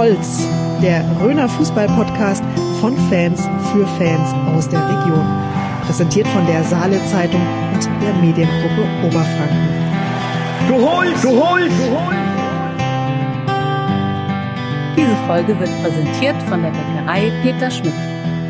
[0.00, 0.48] Holz,
[0.80, 2.42] der Röner Fußball-Podcast
[2.80, 5.26] von Fans für Fans aus der Region.
[5.84, 7.42] Präsentiert von der Saale Zeitung
[7.74, 9.68] und der Mediengruppe Oberfranken.
[10.68, 12.18] Du holst, du holst, du holst.
[14.96, 17.92] Diese Folge wird präsentiert von der Bäckerei Peter Schmidt.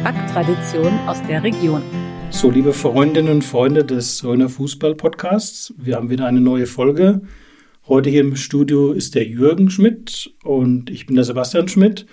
[0.05, 1.83] Backtradition aus der Region.
[2.31, 7.23] So, liebe Freundinnen und Freunde des Röner Fußball-Podcasts, wir haben wieder eine neue Folge.
[7.91, 12.07] Heute hier im Studio ist der Jürgen Schmidt und ich bin der Sebastian Schmidt.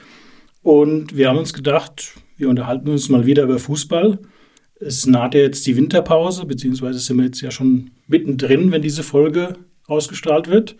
[0.64, 4.18] Und wir haben uns gedacht, wir unterhalten uns mal wieder über Fußball.
[4.80, 9.04] Es naht ja jetzt die Winterpause, beziehungsweise sind wir jetzt ja schon mittendrin, wenn diese
[9.04, 9.54] Folge
[9.86, 10.78] ausgestrahlt wird.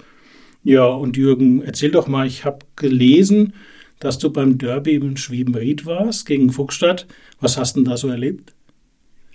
[0.64, 3.54] Ja, und Jürgen, erzähl doch mal, ich habe gelesen,
[4.00, 7.06] dass du beim Derby in Schwebenried warst gegen Fuchsstadt.
[7.40, 8.56] Was hast du denn da so erlebt?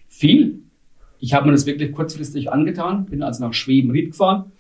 [0.09, 0.59] Viel.
[1.21, 4.51] Ich habe mir das wirklich kurzfristig angetan, bin also nach Schwebenried gefahren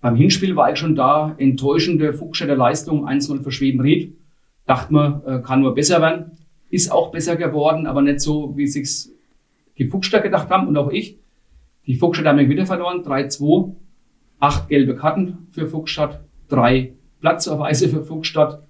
[0.00, 4.16] beim Hinspiel war ich schon da, enttäuschende Fuchsstädter Leistung, 1-0 für Schwebenried.
[4.66, 6.38] Dachte man, äh, kann nur besser werden.
[6.70, 9.12] Ist auch besser geworden, aber nicht so, wie sich's
[9.76, 11.18] die Fuchsstädter gedacht haben und auch ich.
[11.86, 13.74] Die Fuchsstädter haben wieder verloren, 3-2.
[14.38, 18.62] Acht gelbe Karten für Fuchsstadt, drei Platzverweise für Fuchsstadt.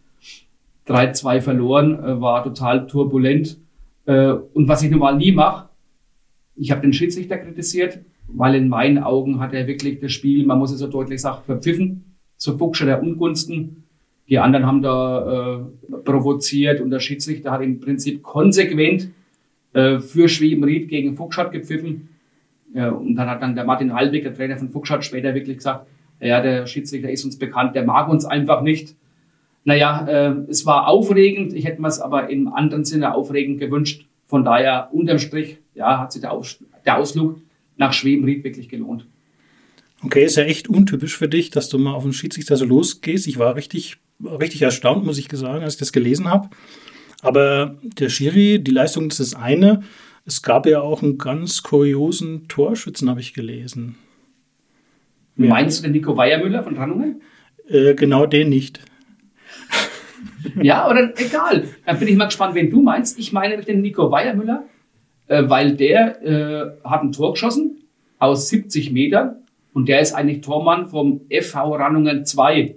[0.89, 3.59] 3-2 verloren, äh, war total turbulent.
[4.07, 5.69] Äh, und was ich normal nie mache,
[6.57, 8.01] ich habe den Schiedsrichter kritisiert,
[8.35, 11.43] weil in meinen Augen hat er wirklich das Spiel, man muss es so deutlich sagen,
[11.45, 13.85] verpfiffen, zur Fuchsche der Ungunsten.
[14.29, 19.11] Die anderen haben da äh, provoziert und der Schiedsrichter hat im Prinzip konsequent
[19.73, 22.09] äh, für Schwebenried gegen Fuchsstadt gepfiffen.
[22.73, 25.87] Ja, und dann hat dann der Martin Halbig, der Trainer von Fuchsstadt, später wirklich gesagt,
[26.21, 28.95] ja, der Schiedsrichter ist uns bekannt, der mag uns einfach nicht.
[29.65, 34.07] Naja, äh, es war aufregend, ich hätte mir es aber im anderen Sinne aufregend gewünscht.
[34.27, 37.41] Von daher, unterm Strich, ja, hat sich der, Aus der Ausflug
[37.81, 39.07] nach Schwebenried wirklich gelohnt.
[40.05, 43.27] Okay, ist ja echt untypisch für dich, dass du mal auf den Schiedsrichter so losgehst.
[43.27, 46.51] Ich war richtig, richtig erstaunt, muss ich sagen, als ich das gelesen habe.
[47.23, 49.83] Aber der Schiri, die Leistung ist das eine.
[50.27, 53.97] Es gab ja auch einen ganz kuriosen Torschützen, habe ich gelesen.
[55.37, 55.49] Ja.
[55.49, 57.23] Meinst du den Nico Weiermüller von Rannungen?
[57.67, 58.81] Äh, genau den nicht.
[60.63, 61.69] ja, oder egal.
[61.87, 63.19] Dann bin ich mal gespannt, wen du meinst.
[63.19, 64.65] Ich meine den Nico Weiermüller,
[65.31, 67.85] äh, weil der äh, hat ein Tor geschossen
[68.19, 69.37] aus 70 Metern
[69.73, 72.75] und der ist eigentlich Tormann vom FV Rannungen 2,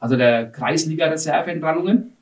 [0.00, 2.12] also der Kreisliga-Reserve in Rannungen.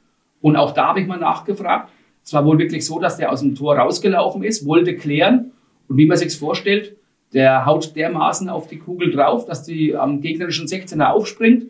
[0.43, 1.91] Und auch da habe ich mal nachgefragt.
[2.23, 5.53] Es war wohl wirklich so, dass der aus dem Tor rausgelaufen ist, wollte klären
[5.89, 6.97] und wie man sich's vorstellt,
[7.33, 11.65] der haut dermaßen auf die Kugel drauf, dass die am gegnerischen 16er aufspringt.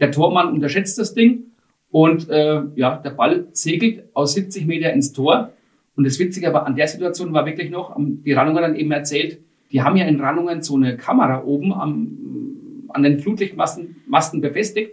[0.00, 1.52] Der Tormann unterschätzt das Ding
[1.92, 5.52] und äh, ja, der Ball segelt aus 70 Meter ins Tor.
[5.96, 9.38] Und das Witzige aber an der Situation war wirklich noch, die Rannungen dann eben erzählt,
[9.70, 14.92] die haben ja in Rannungen so eine Kamera oben am, an den Flutlichtmasten Masten befestigt,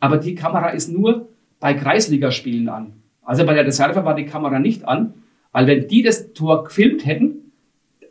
[0.00, 1.28] aber die Kamera ist nur
[1.60, 2.92] bei Kreisligaspielen an.
[3.22, 5.14] Also bei der Reserve war die Kamera nicht an,
[5.52, 7.43] weil wenn die das Tor gefilmt hätten,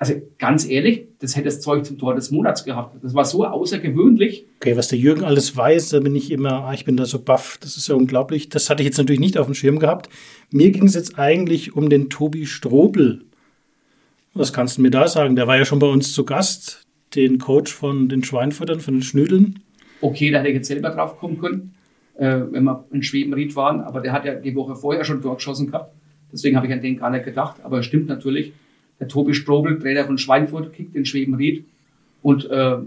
[0.04, 3.02] also ganz ehrlich, das hätte das Zeug zum Tor des Monats gehabt.
[3.02, 4.46] Das war so außergewöhnlich.
[4.58, 7.20] Okay, was der Jürgen alles weiß, da bin ich immer, ah, ich bin da so
[7.20, 7.58] baff.
[7.62, 8.50] Das ist ja unglaublich.
[8.50, 10.10] Das hatte ich jetzt natürlich nicht auf dem Schirm gehabt.
[10.52, 13.22] Mir ging es jetzt eigentlich um den Tobi Strobel.
[14.34, 15.38] Was kannst du mir da sagen?
[15.38, 16.82] Der war ja schon bei uns zu Gast,
[17.16, 19.60] den Coach von den Schweinfuttern, von den Schnüdeln.
[20.02, 21.76] Okay, da hätte ich jetzt selber drauf kommen können,
[22.18, 23.80] äh, wenn wir in Schwebenried waren.
[23.80, 25.96] Aber der hat ja die Woche vorher schon durchgeschossen gehabt.
[26.34, 27.62] Deswegen habe ich an den gar nicht gedacht.
[27.64, 28.52] Aber es stimmt natürlich
[29.04, 31.66] der Tobi Strobel, Trainer von Schweinfurt, kickt in Schwebenried
[32.22, 32.78] und äh,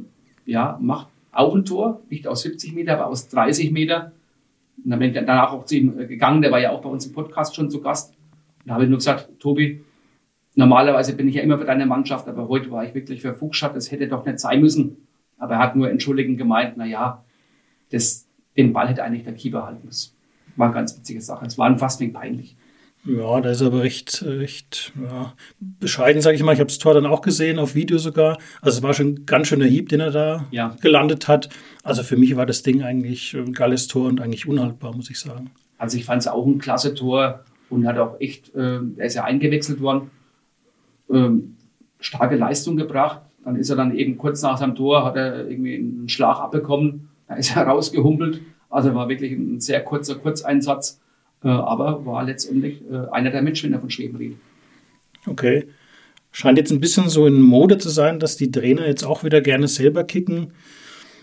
[0.47, 4.13] ja, macht auch ein Tor, nicht aus 70 Meter, aber aus 30 Meter.
[4.83, 6.89] Und dann bin ich danach auch zu ihm äh, gegangen, der war ja auch bei
[6.89, 8.15] uns im Podcast schon zu Gast.
[8.61, 9.83] Und da habe ich nur gesagt, Tobi,
[10.55, 13.77] normalerweise bin ich ja immer für deine Mannschaft, aber heute war ich wirklich für Fuchsstadt,
[13.77, 14.97] das hätte doch nicht sein müssen.
[15.37, 17.23] Aber er hat nur entschuldigend gemeint, na ja,
[17.91, 18.27] das,
[18.57, 20.15] den Ball hätte eigentlich der Keeper halten müssen.
[20.57, 21.45] War eine ganz witzige Sache.
[21.45, 22.57] Es war fast nicht peinlich.
[23.07, 26.53] Ja, da ist aber recht, recht ja, bescheiden, sage ich mal.
[26.53, 28.39] Ich habe das Tor dann auch gesehen, auf Video sogar.
[28.61, 30.75] Also es war schon ein ganz schöner Hieb, den er da ja.
[30.81, 31.49] gelandet hat.
[31.85, 35.21] Also für mich war das Ding eigentlich ein geiles Tor und eigentlich unhaltbar, muss ich
[35.21, 35.51] sagen.
[35.79, 39.15] Also ich fand es auch ein klasse Tor und hat auch echt, äh, er ist
[39.15, 40.11] ja eingewechselt worden,
[41.11, 41.57] ähm,
[42.01, 43.21] starke Leistung gebracht.
[43.45, 47.09] Dann ist er dann eben kurz nach seinem Tor, hat er irgendwie einen Schlag abbekommen,
[47.29, 48.41] da ist er rausgehumpelt.
[48.69, 51.01] Also war wirklich ein sehr kurzer Kurzeinsatz
[51.51, 54.37] aber war letztendlich äh, einer der Mitspieler von Schwebenried.
[55.27, 55.65] Okay.
[56.33, 59.41] Scheint jetzt ein bisschen so in Mode zu sein, dass die Trainer jetzt auch wieder
[59.41, 60.53] gerne selber kicken.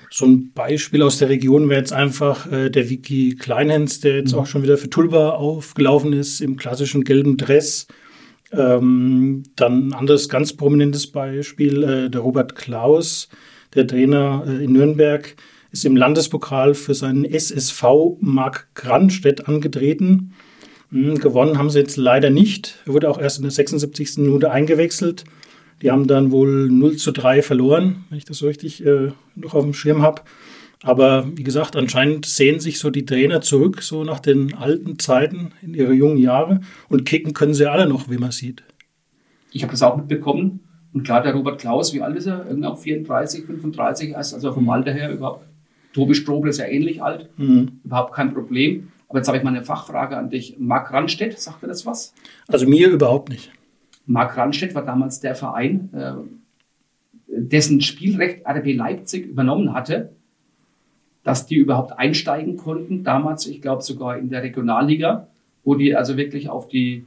[0.09, 4.33] So ein Beispiel aus der Region wäre jetzt einfach äh, der Vicky Kleinhens, der jetzt
[4.33, 4.39] mhm.
[4.39, 7.87] auch schon wieder für Tulba aufgelaufen ist im klassischen gelben Dress.
[8.51, 13.29] Ähm, dann ein anderes ganz prominentes Beispiel, äh, der Robert Klaus,
[13.73, 15.35] der Trainer äh, in Nürnberg,
[15.73, 17.83] ist im Landespokal für seinen SSV
[18.21, 20.33] Mark Granstedt angetreten.
[20.91, 22.79] Hm, gewonnen haben sie jetzt leider nicht.
[22.85, 24.19] Er wurde auch erst in der 76.
[24.19, 25.25] Minute eingewechselt.
[25.81, 29.55] Die haben dann wohl 0 zu 3 verloren, wenn ich das so richtig äh, noch
[29.55, 30.21] auf dem Schirm habe.
[30.83, 35.53] Aber wie gesagt, anscheinend sehen sich so die Trainer zurück, so nach den alten Zeiten
[35.63, 36.61] in ihre jungen Jahre.
[36.87, 38.63] Und kicken können sie alle noch, wie man sieht.
[39.51, 40.59] Ich habe das auch mitbekommen.
[40.93, 42.45] Und klar, der Robert Klaus, wie alt ist er?
[42.45, 45.47] Irgendwie auch 34, 35 also vom Alter her überhaupt.
[45.93, 47.29] Tobi Strobel ist ja ähnlich alt.
[47.37, 47.79] Mhm.
[47.83, 48.91] Überhaupt kein Problem.
[49.07, 50.55] Aber jetzt habe ich mal eine Fachfrage an dich.
[50.59, 52.13] Marc Randstedt, sagt dir das was?
[52.47, 53.51] Also mir überhaupt nicht.
[54.05, 56.13] Marc Randstedt war damals der Verein, äh,
[57.27, 60.11] dessen Spielrecht RB Leipzig übernommen hatte,
[61.23, 63.03] dass die überhaupt einsteigen konnten.
[63.03, 65.27] Damals, ich glaube sogar in der Regionalliga,
[65.63, 67.05] wo die also wirklich auf die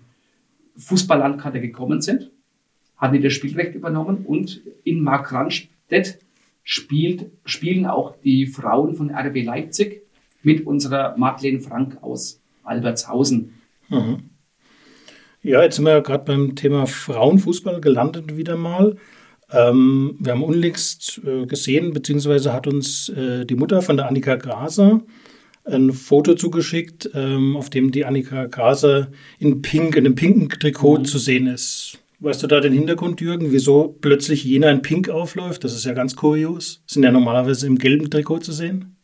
[0.76, 2.30] Fußballlandkarte gekommen sind,
[2.96, 6.18] hatten die das Spielrecht übernommen und in Mark Randstedt
[6.66, 10.02] spielt, spielen auch die Frauen von RB Leipzig
[10.42, 13.54] mit unserer Madeleine Frank aus Albertshausen.
[13.88, 14.30] Mhm.
[15.42, 18.96] Ja, jetzt sind wir ja gerade beim Thema Frauenfußball gelandet wieder mal.
[19.52, 24.34] Ähm, wir haben unlängst äh, gesehen, beziehungsweise hat uns äh, die Mutter von der Annika
[24.34, 25.02] Graser
[25.64, 30.98] ein Foto zugeschickt, ähm, auf dem die Annika Graser in Pink, in einem pinken Trikot
[30.98, 31.04] mhm.
[31.04, 32.00] zu sehen ist.
[32.18, 35.64] Weißt du da den Hintergrund, Jürgen, wieso plötzlich Jena in Pink aufläuft?
[35.64, 36.82] Das ist ja ganz kurios.
[36.86, 38.96] Sind ja normalerweise im gelben Trikot zu sehen.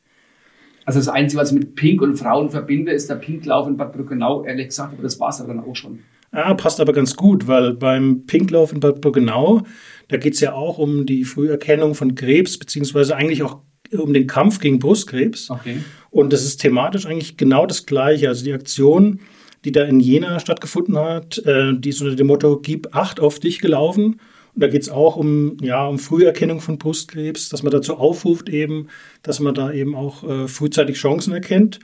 [0.84, 3.92] Also das Einzige, was ich mit Pink und Frauen verbinde, ist der Pinklauf in Bad
[3.92, 6.00] Brückenau, ehrlich gesagt, aber das war es dann auch schon.
[6.32, 9.62] Ja, passt aber ganz gut, weil beim Pinklauf in Bad Brückenau,
[10.08, 13.60] da geht es ja auch um die Früherkennung von Krebs, beziehungsweise eigentlich auch
[13.92, 15.50] um den Kampf gegen Brustkrebs.
[15.50, 15.76] Okay.
[16.10, 18.28] Und das ist thematisch eigentlich genau das Gleiche.
[18.28, 19.20] Also die Aktion,
[19.64, 23.38] die da in Jena stattgefunden hat, äh, die ist unter dem Motto Gib Acht auf
[23.38, 24.20] dich gelaufen.
[24.54, 28.48] Und da geht es auch um, ja, um Früherkennung von Brustkrebs, dass man dazu aufruft
[28.48, 28.88] eben,
[29.22, 31.80] dass man da eben auch äh, frühzeitig Chancen erkennt.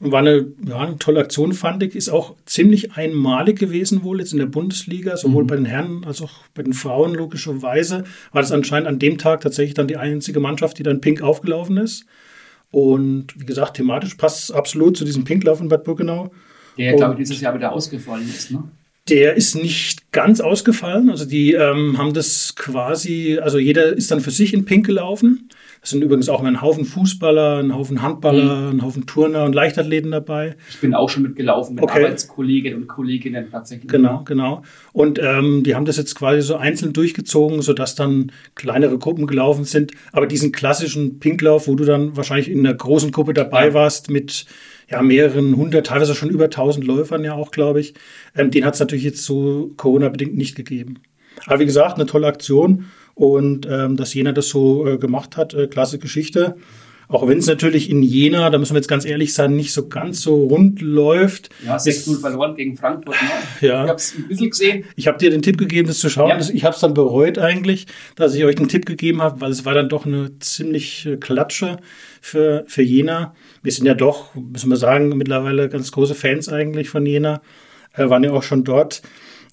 [0.00, 1.94] Und war eine, ja, eine tolle Aktion, fand ich.
[1.94, 5.46] Ist auch ziemlich einmalig gewesen wohl jetzt in der Bundesliga, sowohl mhm.
[5.46, 8.04] bei den Herren als auch bei den Frauen logischerweise.
[8.32, 11.76] War das anscheinend an dem Tag tatsächlich dann die einzige Mannschaft, die dann pink aufgelaufen
[11.76, 12.06] ist.
[12.70, 16.30] Und wie gesagt, thematisch passt es absolut zu diesem Pinklauf in Bad Birkenau.
[16.80, 18.64] Der, glaube ich, dieses Jahr wieder ausgefallen ist, ne?
[19.08, 21.10] Der ist nicht ganz ausgefallen.
[21.10, 25.48] Also die ähm, haben das quasi, also jeder ist dann für sich in Pink gelaufen.
[25.82, 28.78] Es sind übrigens auch ein Haufen Fußballer, ein Haufen Handballer, mhm.
[28.78, 30.56] ein Haufen Turner und Leichtathleten dabei.
[30.68, 32.04] Ich bin auch schon mitgelaufen mit okay.
[32.04, 33.90] Arbeitskolleginnen und Kolleginnen tatsächlich.
[33.90, 34.62] Genau, genau.
[34.92, 39.64] Und ähm, die haben das jetzt quasi so einzeln durchgezogen, sodass dann kleinere Gruppen gelaufen
[39.64, 39.92] sind.
[40.12, 43.74] Aber diesen klassischen Pinklauf, wo du dann wahrscheinlich in einer großen Gruppe dabei ja.
[43.74, 44.44] warst mit
[44.90, 47.94] ja, mehreren hundert, teilweise schon über tausend Läufern ja auch, glaube ich,
[48.36, 50.96] ähm, den hat es natürlich jetzt so Corona-bedingt nicht gegeben.
[51.46, 52.86] Aber wie gesagt, eine tolle Aktion.
[53.20, 56.56] Und ähm, dass Jena das so äh, gemacht hat, äh, klasse Geschichte.
[57.06, 59.88] Auch wenn es natürlich in Jena, da müssen wir jetzt ganz ehrlich sein, nicht so
[59.88, 61.50] ganz so rund läuft.
[61.66, 63.16] Ja, 6-0 verloren gegen Frankfurt.
[63.20, 63.28] Ne?
[63.68, 63.84] Ja.
[63.84, 64.84] Ich habe es ein bisschen gesehen.
[64.96, 66.30] Ich habe dir den Tipp gegeben, das zu schauen.
[66.30, 66.38] Ja.
[66.38, 67.86] Ich habe es dann bereut eigentlich,
[68.16, 71.76] dass ich euch den Tipp gegeben habe, weil es war dann doch eine ziemlich Klatsche
[72.22, 73.34] für, für Jena.
[73.62, 77.42] Wir sind ja doch, müssen wir sagen, mittlerweile ganz große Fans eigentlich von Jena.
[77.92, 79.02] Äh, waren ja auch schon dort.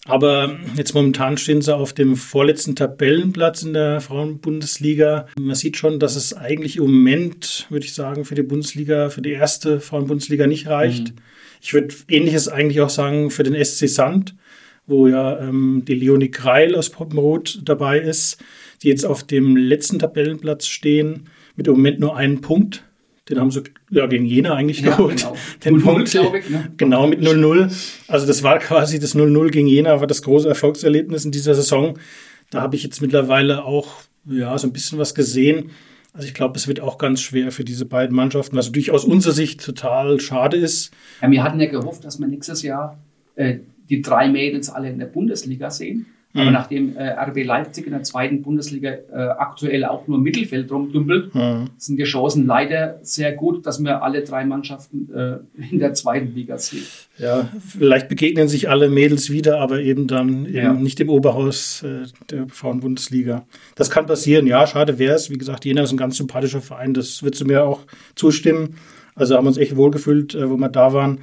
[0.08, 5.28] Aber jetzt momentan stehen sie auf dem vorletzten Tabellenplatz in der Frauenbundesliga.
[5.38, 9.22] Man sieht schon, dass es eigentlich im Moment, würde ich sagen, für die Bundesliga, für
[9.22, 11.10] die erste Frauenbundesliga nicht reicht.
[11.10, 11.22] Mhm.
[11.62, 14.36] Ich würde ähnliches eigentlich auch sagen für den SC Sand,
[14.86, 18.38] wo ja ähm, die Leonie Kreil aus Poppenroth dabei ist,
[18.84, 22.87] die jetzt auf dem letzten Tabellenplatz stehen, mit im Moment nur einen Punkt.
[23.30, 25.18] Den haben sie ja, gegen Jena eigentlich ja, geholt.
[25.18, 25.36] Genau.
[25.66, 26.72] Den Punkt, ich, ne?
[26.78, 27.72] Genau, mit 0-0.
[28.08, 31.98] Also das war quasi das 0-0 gegen Jena, war das große Erfolgserlebnis in dieser Saison.
[32.50, 35.72] Da habe ich jetzt mittlerweile auch ja, so ein bisschen was gesehen.
[36.14, 39.06] Also ich glaube, es wird auch ganz schwer für diese beiden Mannschaften, was natürlich aus
[39.06, 40.92] unserer Sicht total schade ist.
[41.22, 42.98] Ja, wir hatten ja gehofft, dass wir nächstes Jahr
[43.36, 46.08] äh, die drei Mädels alle in der Bundesliga sehen.
[46.34, 46.54] Aber mhm.
[46.54, 51.70] nachdem äh, RB Leipzig in der zweiten Bundesliga äh, aktuell auch nur Mittelfeld rumdümpelt, mhm.
[51.78, 55.38] sind die Chancen leider sehr gut, dass wir alle drei Mannschaften äh,
[55.72, 56.84] in der zweiten Liga sehen.
[57.18, 60.74] Ja, vielleicht begegnen sich alle Mädels wieder, aber eben dann eben ja.
[60.74, 63.46] nicht im Oberhaus äh, der Frauenbundesliga.
[63.76, 65.30] Das kann passieren, ja, schade wäre es.
[65.30, 67.82] Wie gesagt, Jena ist ein ganz sympathischer Verein, das wird du mir auch
[68.16, 68.76] zustimmen.
[69.16, 71.20] Also haben wir uns echt wohlgefühlt, äh, wo wir da waren.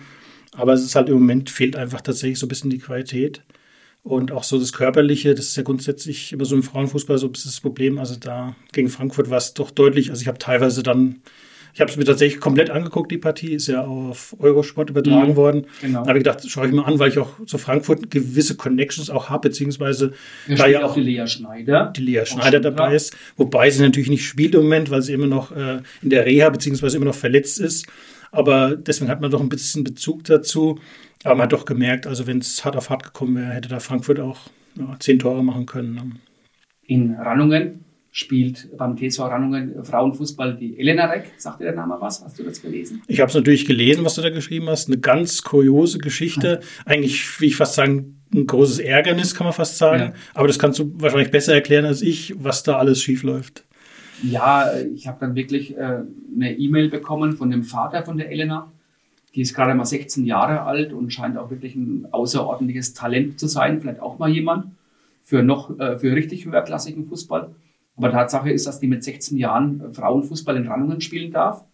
[0.56, 3.42] Aber es ist halt im Moment fehlt einfach tatsächlich so ein bisschen die Qualität.
[4.04, 7.32] Und auch so das Körperliche, das ist ja grundsätzlich immer so im Frauenfußball so ein
[7.32, 7.98] bisschen das Problem.
[7.98, 10.10] Also da gegen Frankfurt war es doch deutlich.
[10.10, 11.22] Also ich habe teilweise dann
[11.76, 15.36] Ich habe es mir tatsächlich komplett angeguckt, die Partie, ist ja auf Eurosport übertragen Mhm,
[15.36, 15.66] worden.
[15.80, 16.02] genau.
[16.02, 19.10] Da habe ich gedacht, schaue ich mir an, weil ich auch zu Frankfurt gewisse Connections
[19.10, 20.12] auch habe, beziehungsweise
[20.46, 21.92] Da da ja auch die Lea Schneider.
[21.96, 25.26] die Lea Schneider dabei ist, wobei sie natürlich nicht spielt im Moment, weil sie immer
[25.26, 27.86] noch äh, in der Reha beziehungsweise immer noch verletzt ist.
[28.34, 30.78] Aber deswegen hat man doch ein bisschen Bezug dazu.
[31.22, 33.80] Aber man hat doch gemerkt, also wenn es hart auf hart gekommen wäre, hätte da
[33.80, 34.38] Frankfurt auch
[34.76, 35.94] ja, zehn Tore machen können.
[35.94, 36.10] Ne?
[36.86, 41.32] In Rannungen spielt beim TSV Rannungen Frauenfußball die Elena Reck.
[41.36, 42.22] Sagt dir der Name was?
[42.24, 43.02] Hast du das gelesen?
[43.06, 44.88] Ich habe es natürlich gelesen, was du da geschrieben hast.
[44.88, 46.60] Eine ganz kuriose Geschichte.
[46.84, 50.02] Eigentlich, wie ich fast sagen, ein großes Ärgernis, kann man fast sagen.
[50.02, 50.12] Ja.
[50.34, 53.64] Aber das kannst du wahrscheinlich besser erklären als ich, was da alles schief läuft.
[54.22, 56.02] Ja, ich habe dann wirklich äh,
[56.34, 58.70] eine E-Mail bekommen von dem Vater von der Elena.
[59.34, 63.48] Die ist gerade mal 16 Jahre alt und scheint auch wirklich ein außerordentliches Talent zu
[63.48, 63.80] sein.
[63.80, 64.66] Vielleicht auch mal jemand
[65.22, 67.54] für noch äh, für richtig höherklassigen Fußball.
[67.96, 71.64] Aber Tatsache ist, dass die mit 16 Jahren äh, Frauenfußball in Rannungen spielen darf.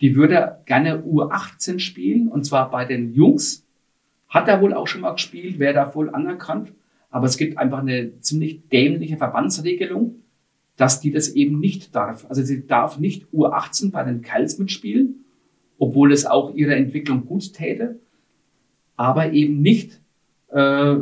[0.00, 3.66] Die würde gerne U18 spielen und zwar bei den Jungs.
[4.28, 6.72] Hat er wohl auch schon mal gespielt, wäre da voll anerkannt.
[7.10, 10.19] Aber es gibt einfach eine ziemlich dämliche Verbandsregelung,
[10.80, 12.24] dass die das eben nicht darf.
[12.30, 15.26] Also sie darf nicht U18 bei den Kerls mitspielen,
[15.78, 17.98] obwohl es auch ihrer Entwicklung gut täte,
[18.96, 20.00] aber eben nicht,
[20.48, 20.96] äh,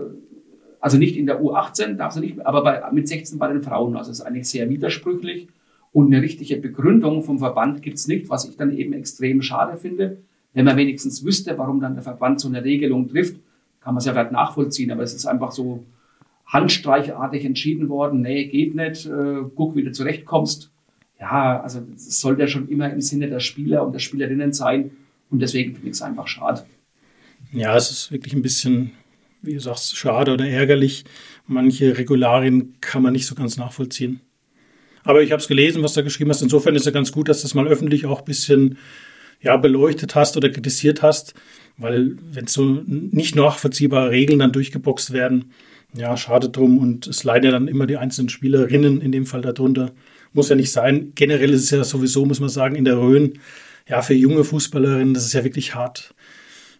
[0.80, 3.96] also nicht in der U18 darf sie nicht, aber bei, mit 16 bei den Frauen.
[3.96, 5.46] Also es ist eigentlich sehr widersprüchlich
[5.92, 10.18] und eine richtige Begründung vom Verband gibt's nicht, was ich dann eben extrem schade finde.
[10.54, 13.36] Wenn man wenigstens wüsste, warum dann der Verband so eine Regelung trifft,
[13.80, 15.84] kann man es ja vielleicht nachvollziehen, aber es ist einfach so,
[16.48, 20.72] handstreichartig entschieden worden, nee, geht nicht, äh, guck, wie du zurechtkommst.
[21.20, 24.92] Ja, also es sollte ja schon immer im Sinne der Spieler und der Spielerinnen sein
[25.30, 26.64] und deswegen finde ich es einfach schade.
[27.52, 28.92] Ja, es ist wirklich ein bisschen,
[29.42, 31.04] wie du sagst, schade oder ärgerlich.
[31.46, 34.20] Manche Regularien kann man nicht so ganz nachvollziehen.
[35.04, 36.42] Aber ich habe es gelesen, was du geschrieben hast.
[36.42, 38.78] Insofern ist es ja ganz gut, dass du das mal öffentlich auch ein bisschen
[39.40, 41.34] ja, beleuchtet hast oder kritisiert hast,
[41.76, 45.52] weil wenn so nicht nachvollziehbare Regeln dann durchgeboxt werden,
[45.94, 49.40] ja, schade drum und es leiden ja dann immer die einzelnen Spielerinnen in dem Fall
[49.42, 49.92] darunter.
[50.32, 51.12] Muss ja nicht sein.
[51.14, 53.38] Generell ist es ja sowieso, muss man sagen, in der Rhön,
[53.88, 56.14] ja, für junge Fußballerinnen, das ist ja wirklich hart.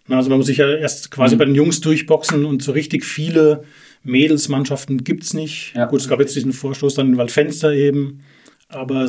[0.08, 1.38] Also man muss sich ja erst quasi Mhm.
[1.38, 3.64] bei den Jungs durchboxen und so richtig viele
[4.04, 5.72] Mädelsmannschaften gibt's nicht.
[5.74, 5.86] Ja.
[5.86, 8.20] Gut, es gab jetzt diesen Vorstoß dann in Waldfenster eben,
[8.68, 9.08] aber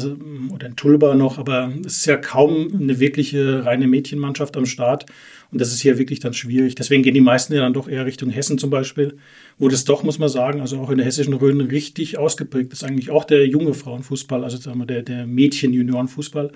[0.53, 5.05] oder in Tulba noch, aber es ist ja kaum eine wirkliche reine Mädchenmannschaft am Start.
[5.51, 6.75] Und das ist hier wirklich dann schwierig.
[6.75, 9.17] Deswegen gehen die meisten ja dann doch eher Richtung Hessen zum Beispiel,
[9.57, 12.83] wo das doch, muss man sagen, also auch in der hessischen Rhön richtig ausgeprägt ist.
[12.83, 16.51] Eigentlich auch der junge Frauenfußball, also sagen wir, der, der Mädchen-Juniorenfußball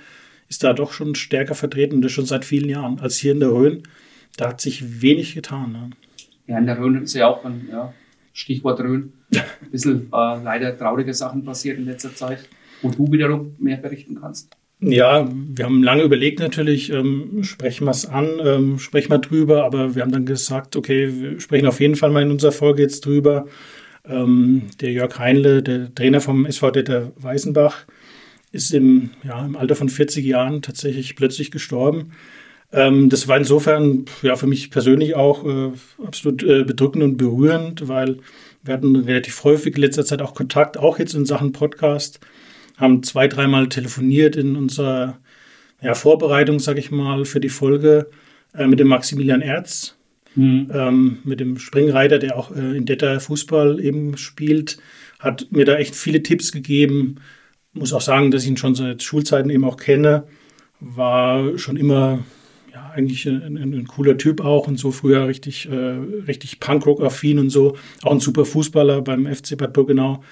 [0.48, 3.50] ist da doch schon stärker vertreten das schon seit vielen Jahren als hier in der
[3.50, 3.84] Rhön.
[4.38, 5.72] Da hat sich wenig getan.
[5.72, 5.90] Ne?
[6.48, 7.94] Ja, in der Rhön ist ja auch, ein, ja,
[8.34, 12.48] Stichwort Rhön, ein bisschen äh, leider traurige Sachen passiert in letzter Zeit,
[12.84, 14.56] wo du wiederum mehr berichten kannst.
[14.80, 19.64] Ja, wir haben lange überlegt natürlich, ähm, sprechen wir es an, ähm, sprechen wir drüber,
[19.64, 22.82] aber wir haben dann gesagt, okay, wir sprechen auf jeden Fall mal in unserer Folge
[22.82, 23.46] jetzt drüber.
[24.06, 27.86] Ähm, der Jörg Heinle, der Trainer vom SV Detter Weißenbach,
[28.52, 32.12] ist im, ja, im Alter von 40 Jahren tatsächlich plötzlich gestorben.
[32.74, 35.72] Ähm, das war insofern ja, für mich persönlich auch äh,
[36.06, 38.18] absolut äh, bedrückend und berührend, weil
[38.64, 42.20] wir hatten relativ häufig in letzter Zeit auch Kontakt, auch jetzt in Sachen Podcast
[42.84, 45.18] haben zwei, dreimal telefoniert in unserer
[45.82, 48.10] ja, Vorbereitung, sage ich mal, für die Folge
[48.54, 49.96] äh, mit dem Maximilian Erz,
[50.36, 50.72] Mhm.
[50.74, 54.80] ähm, mit dem Springreiter, der auch äh, in Detter Fußball eben spielt,
[55.20, 57.18] hat mir da echt viele Tipps gegeben.
[57.74, 60.24] Muss auch sagen, dass ich ihn schon seit Schulzeiten eben auch kenne.
[60.80, 62.24] War schon immer
[62.74, 67.38] ja, eigentlich ein, ein, ein cooler Typ auch und so früher richtig, äh, richtig Punkrock-affin
[67.38, 67.78] und so.
[68.02, 70.24] Auch ein super Fußballer beim FC Bad Birkenau.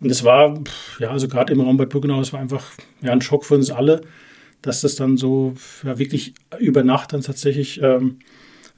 [0.00, 0.62] Und es war,
[1.00, 2.64] ja, also gerade im Raum Bad Birkenau, es war einfach
[3.02, 4.02] ja, ein Schock für uns alle,
[4.62, 8.18] dass das dann so ja, wirklich über Nacht dann tatsächlich ähm,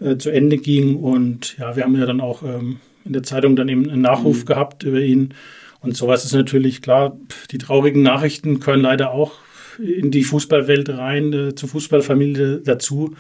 [0.01, 0.97] äh, zu Ende ging.
[0.97, 4.43] Und ja, wir haben ja dann auch ähm, in der Zeitung dann eben einen Nachruf
[4.43, 4.47] Mhm.
[4.47, 5.35] gehabt über ihn.
[5.81, 7.17] Und sowas ist natürlich klar,
[7.51, 9.33] die traurigen Nachrichten können leider auch
[9.79, 13.15] in die Fußballwelt rein, äh, zur Fußballfamilie dazu.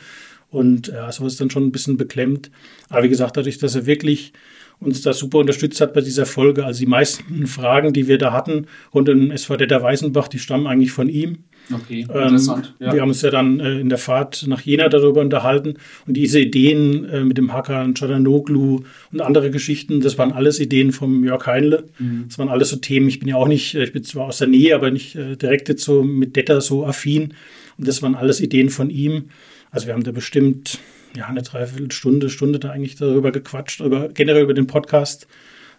[0.50, 2.50] Und ja, sowas ist dann schon ein bisschen beklemmt.
[2.88, 4.32] Aber wie gesagt, dadurch, dass er wirklich
[4.80, 6.64] uns da super unterstützt hat bei dieser Folge.
[6.64, 10.66] Also die meisten Fragen, die wir da hatten rund um SV Detter Weißenbach, die stammen
[10.66, 11.38] eigentlich von ihm.
[11.72, 12.74] Okay, Ähm, interessant.
[12.80, 12.92] ja.
[12.92, 15.74] Wir haben uns ja dann äh, in der Fahrt nach Jena darüber unterhalten.
[16.06, 18.82] Und diese Ideen äh, mit dem Hakan Çalhanoğlu
[19.12, 21.84] und andere Geschichten, das waren alles Ideen vom Jörg Heinle.
[21.98, 22.24] Mhm.
[22.28, 23.08] Das waren alles so Themen.
[23.08, 25.36] Ich bin ja auch nicht, äh, ich bin zwar aus der Nähe, aber nicht äh,
[25.36, 27.34] direkt jetzt so mit Detter so affin.
[27.78, 29.24] Und das waren alles Ideen von ihm.
[29.70, 30.78] Also wir haben da bestimmt
[31.16, 35.26] ja eine Dreiviertelstunde, Stunde da eigentlich darüber gequatscht, über, generell über den Podcast.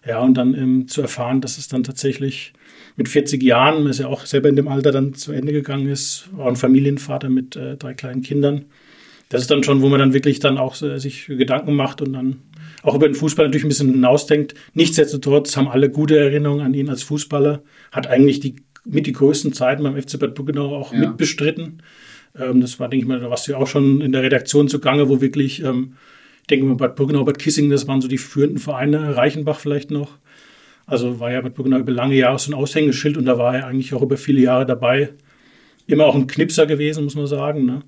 [0.06, 2.52] Ja, und dann ähm, zu erfahren, dass es dann tatsächlich
[2.96, 6.28] mit 40 Jahren, ist ja auch selber in dem Alter dann zu Ende gegangen ist,
[6.32, 8.64] war ein Familienvater mit äh, drei kleinen Kindern.
[9.28, 12.12] Das ist dann schon, wo man dann wirklich dann auch äh, sich Gedanken macht und
[12.12, 12.42] dann
[12.82, 14.54] auch über den Fußball natürlich ein bisschen hinausdenkt.
[14.74, 17.62] Nichtsdestotrotz haben alle gute Erinnerungen an ihn als Fußballer,
[17.92, 20.98] hat eigentlich die mit die größten Zeiten beim FC Bad Bückenau auch ja.
[20.98, 21.82] mitbestritten.
[22.38, 25.20] Ähm, das war, denke ich mal, was ja auch schon in der Redaktion zugange, wo
[25.20, 25.94] wirklich, ähm,
[26.42, 29.90] ich denke mal, Bad Bückenau, Bad Kissing, das waren so die führenden Vereine, Reichenbach vielleicht
[29.90, 30.18] noch.
[30.86, 33.66] Also war ja Bad Bückenau über lange Jahre so ein Aushängeschild und da war er
[33.66, 35.10] eigentlich auch über viele Jahre dabei.
[35.86, 37.66] Immer auch ein Knipser gewesen, muss man sagen.
[37.66, 37.82] Ne?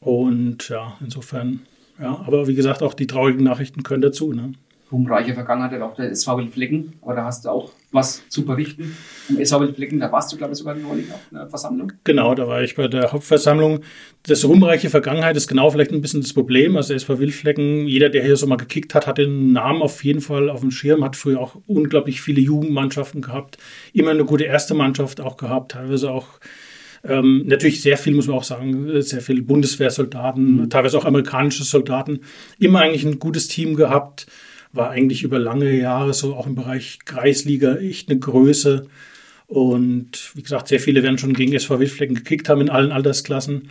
[0.00, 1.60] Und ja, insofern,
[2.00, 4.32] ja, aber wie gesagt, auch die traurigen Nachrichten können dazu.
[4.32, 4.52] Ne?
[4.90, 8.96] Ruhmreiche Vergangenheit hat auch der SV Wildflecken, aber da hast du auch was zu berichten.
[9.28, 11.92] Im SV Wildflecken, da warst du, glaube ich, sogar neulich auf einer Versammlung.
[12.04, 13.80] Genau, da war ich bei der Hauptversammlung.
[14.24, 16.76] Das ruhmreiche Vergangenheit ist genau vielleicht ein bisschen das Problem.
[16.76, 20.20] Also SV Wildflecken, jeder, der hier so mal gekickt hat, hat den Namen auf jeden
[20.20, 23.58] Fall auf dem Schirm, hat früher auch unglaublich viele Jugendmannschaften gehabt,
[23.92, 26.40] immer eine gute erste Mannschaft auch gehabt, teilweise auch
[27.04, 30.70] ähm, natürlich sehr viel, muss man auch sagen, sehr viele Bundeswehrsoldaten, mhm.
[30.70, 32.20] teilweise auch amerikanische Soldaten.
[32.58, 34.26] Immer eigentlich ein gutes Team gehabt
[34.72, 38.86] war eigentlich über lange Jahre so auch im Bereich Kreisliga echt eine Größe.
[39.46, 43.70] Und wie gesagt, sehr viele werden schon gegen SV Wildflecken gekickt haben in allen Altersklassen.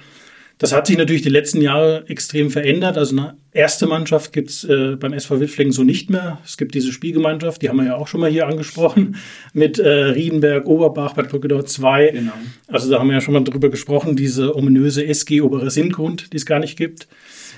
[0.58, 2.98] Das hat sich natürlich die letzten Jahre extrem verändert.
[2.98, 6.40] Also eine erste Mannschaft gibt es äh, beim SV Wildflecken so nicht mehr.
[6.44, 9.18] Es gibt diese Spielgemeinschaft, die haben wir ja auch schon mal hier angesprochen,
[9.54, 12.10] mit äh, Riedenberg, Oberbach, Bad Brückedau 2.
[12.10, 12.32] Genau.
[12.68, 16.38] Also da haben wir ja schon mal drüber gesprochen, diese ominöse SG Oberer Sinngrund, die
[16.38, 17.08] es gar nicht gibt.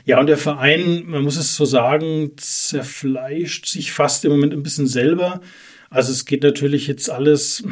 [0.06, 4.64] Ja, und der Verein, man muss es so sagen, zerfleischt sich fast im Moment ein
[4.64, 5.42] bisschen selber.
[5.90, 7.64] Also es geht natürlich jetzt alles,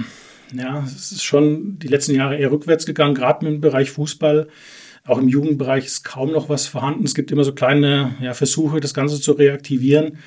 [0.53, 4.47] ja, es ist schon die letzten Jahre eher rückwärts gegangen, gerade im Bereich Fußball.
[5.05, 7.05] Auch im Jugendbereich ist kaum noch was vorhanden.
[7.05, 10.17] Es gibt immer so kleine ja, Versuche, das Ganze zu reaktivieren.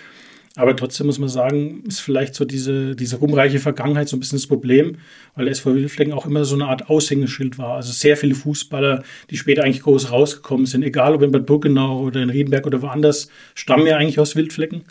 [0.57, 4.38] Aber trotzdem muss man sagen, ist vielleicht so diese, diese rumreiche Vergangenheit so ein bisschen
[4.38, 4.97] das Problem,
[5.37, 7.76] weil der SV Wildflecken auch immer so eine Art Aushängeschild war.
[7.76, 12.00] Also sehr viele Fußballer, die später eigentlich groß rausgekommen sind, egal ob in Bad Burgenau
[12.00, 14.83] oder in Riedenberg oder woanders, stammen ja eigentlich aus Wildflecken.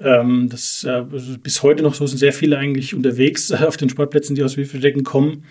[0.00, 3.76] Ähm, das äh, also bis heute noch so sind sehr viele eigentlich unterwegs äh, auf
[3.76, 5.44] den Sportplätzen, die aus Wildflecken kommen.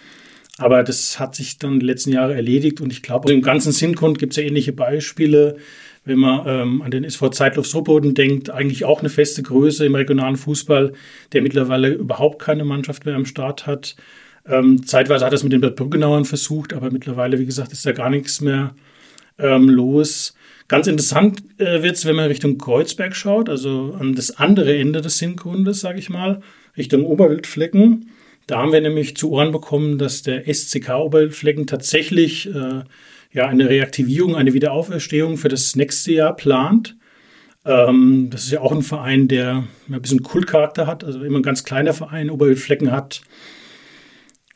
[0.57, 4.19] Aber das hat sich dann die letzten Jahre erledigt und ich glaube, im ganzen Sinngrund
[4.19, 5.57] gibt es ja ähnliche Beispiele
[6.05, 9.95] wenn man ähm, an den SV Zeitlof Soboden denkt, eigentlich auch eine feste Größe im
[9.95, 10.93] regionalen Fußball,
[11.33, 13.95] der mittlerweile überhaupt keine Mannschaft mehr am Start hat.
[14.47, 17.85] Ähm, zeitweise hat er es mit den Bad Brückenauern versucht, aber mittlerweile, wie gesagt, ist
[17.85, 18.75] da gar nichts mehr
[19.39, 20.35] ähm, los.
[20.67, 25.01] Ganz interessant äh, wird es, wenn man Richtung Kreuzberg schaut, also an das andere Ende
[25.01, 26.41] des Sinngrundes, sage ich mal,
[26.77, 28.09] Richtung Oberwildflecken.
[28.47, 32.83] Da haben wir nämlich zu Ohren bekommen, dass der SCK Oberwildflecken tatsächlich äh,
[33.35, 36.95] ja eine Reaktivierung, eine Wiederauferstehung für das nächste Jahr plant.
[37.65, 41.43] Ähm, das ist ja auch ein Verein, der ein bisschen Kultcharakter hat, also immer ein
[41.43, 43.21] ganz kleiner Verein, Oberwildflecken hat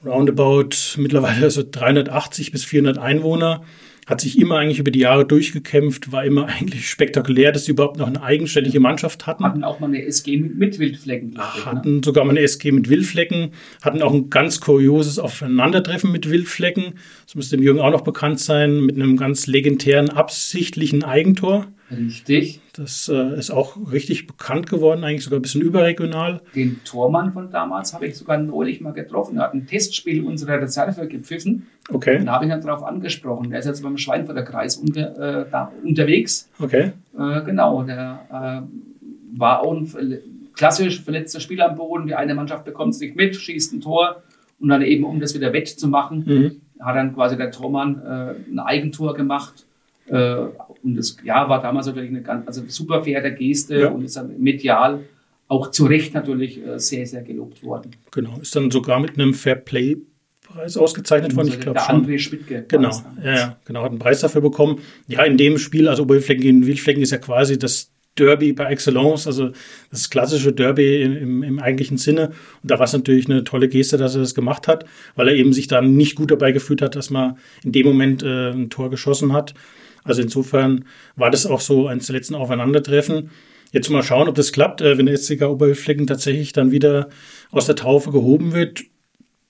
[0.06, 3.64] roundabout mittlerweile so 380 bis 400 Einwohner
[4.10, 7.98] hat sich immer eigentlich über die Jahre durchgekämpft, war immer eigentlich spektakulär, dass sie überhaupt
[7.98, 9.44] noch eine eigenständige Mannschaft hatten.
[9.44, 11.36] Hatten auch mal eine SG mit, mit Wildflecken.
[11.38, 11.66] Ach, ne?
[11.66, 12.02] hatten ne?
[12.04, 13.52] sogar mal eine SG mit Wildflecken,
[13.84, 16.96] hatten auch ein ganz kurioses Aufeinandertreffen mit Wildflecken.
[17.28, 21.68] Das müsste dem Jürgen auch noch bekannt sein, mit einem ganz legendären, absichtlichen Eigentor.
[21.92, 22.62] Richtig.
[22.74, 26.42] Das äh, ist auch richtig bekannt geworden, eigentlich sogar ein bisschen überregional.
[26.56, 29.38] Den Tormann von damals habe ich sogar neulich mal getroffen.
[29.38, 31.68] Er hat ein Testspiel unserer Reserve gepfiffen.
[31.90, 32.20] Okay.
[32.20, 33.50] Und da habe ich ihn darauf angesprochen.
[33.50, 36.50] Der ist jetzt beim Schweinfurter Kreis unter, äh, da unterwegs.
[36.60, 36.92] Okay.
[37.18, 40.20] Äh, genau, der äh, war auch ein
[40.54, 42.08] klassisch verletzter Spieler am Boden.
[42.08, 44.22] Die eine Mannschaft bekommt es nicht mit, schießt ein Tor.
[44.60, 46.62] Und dann eben, um das wieder wettzumachen, mhm.
[46.82, 49.66] hat dann quasi der Tormann äh, ein Eigentor gemacht
[50.12, 53.90] und das ja, war damals natürlich eine ganz, also super faire Geste ja.
[53.90, 55.02] und ist dann medial
[55.48, 57.92] auch zu Recht natürlich äh, sehr, sehr gelobt worden.
[58.12, 59.98] Genau, ist dann sogar mit einem Fair Play
[60.42, 62.06] Preis ausgezeichnet worden, ich glaube schon.
[62.06, 62.66] André Schmidtke.
[62.68, 62.90] Genau,
[63.24, 64.80] ja, ja, genau, hat einen Preis dafür bekommen.
[65.08, 69.28] Ja, in dem Spiel, also Oberwildflecken gegen Wildflecken ist ja quasi das Derby par excellence,
[69.28, 69.52] also
[69.92, 72.32] das klassische Derby im, im, eigentlichen Sinne.
[72.62, 75.36] Und da war es natürlich eine tolle Geste, dass er das gemacht hat, weil er
[75.36, 78.70] eben sich dann nicht gut dabei gefühlt hat, dass man in dem Moment äh, ein
[78.70, 79.54] Tor geschossen hat.
[80.04, 80.86] Also insofern
[81.16, 83.30] war das auch so eines der letzten Aufeinandertreffen.
[83.72, 87.10] Jetzt mal schauen, ob das klappt, äh, wenn der SCK Oberflecken tatsächlich dann wieder
[87.52, 88.84] aus der Taufe gehoben wird.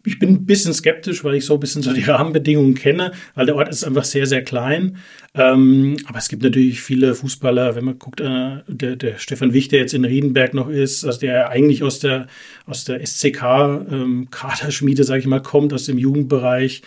[0.05, 3.45] Ich bin ein bisschen skeptisch, weil ich so ein bisschen so die Rahmenbedingungen kenne, weil
[3.45, 4.97] der Ort ist einfach sehr, sehr klein.
[5.35, 9.69] Ähm, aber es gibt natürlich viele Fußballer, wenn man guckt, äh, der, der Stefan Wich,
[9.69, 12.27] der jetzt in Riedenberg noch ist, also der eigentlich aus der,
[12.65, 16.81] aus der SCK-Kaderschmiede, ähm, sage ich mal, kommt, aus dem Jugendbereich.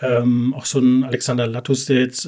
[0.00, 2.26] Ähm, auch so ein Alexander Lattus, der jetzt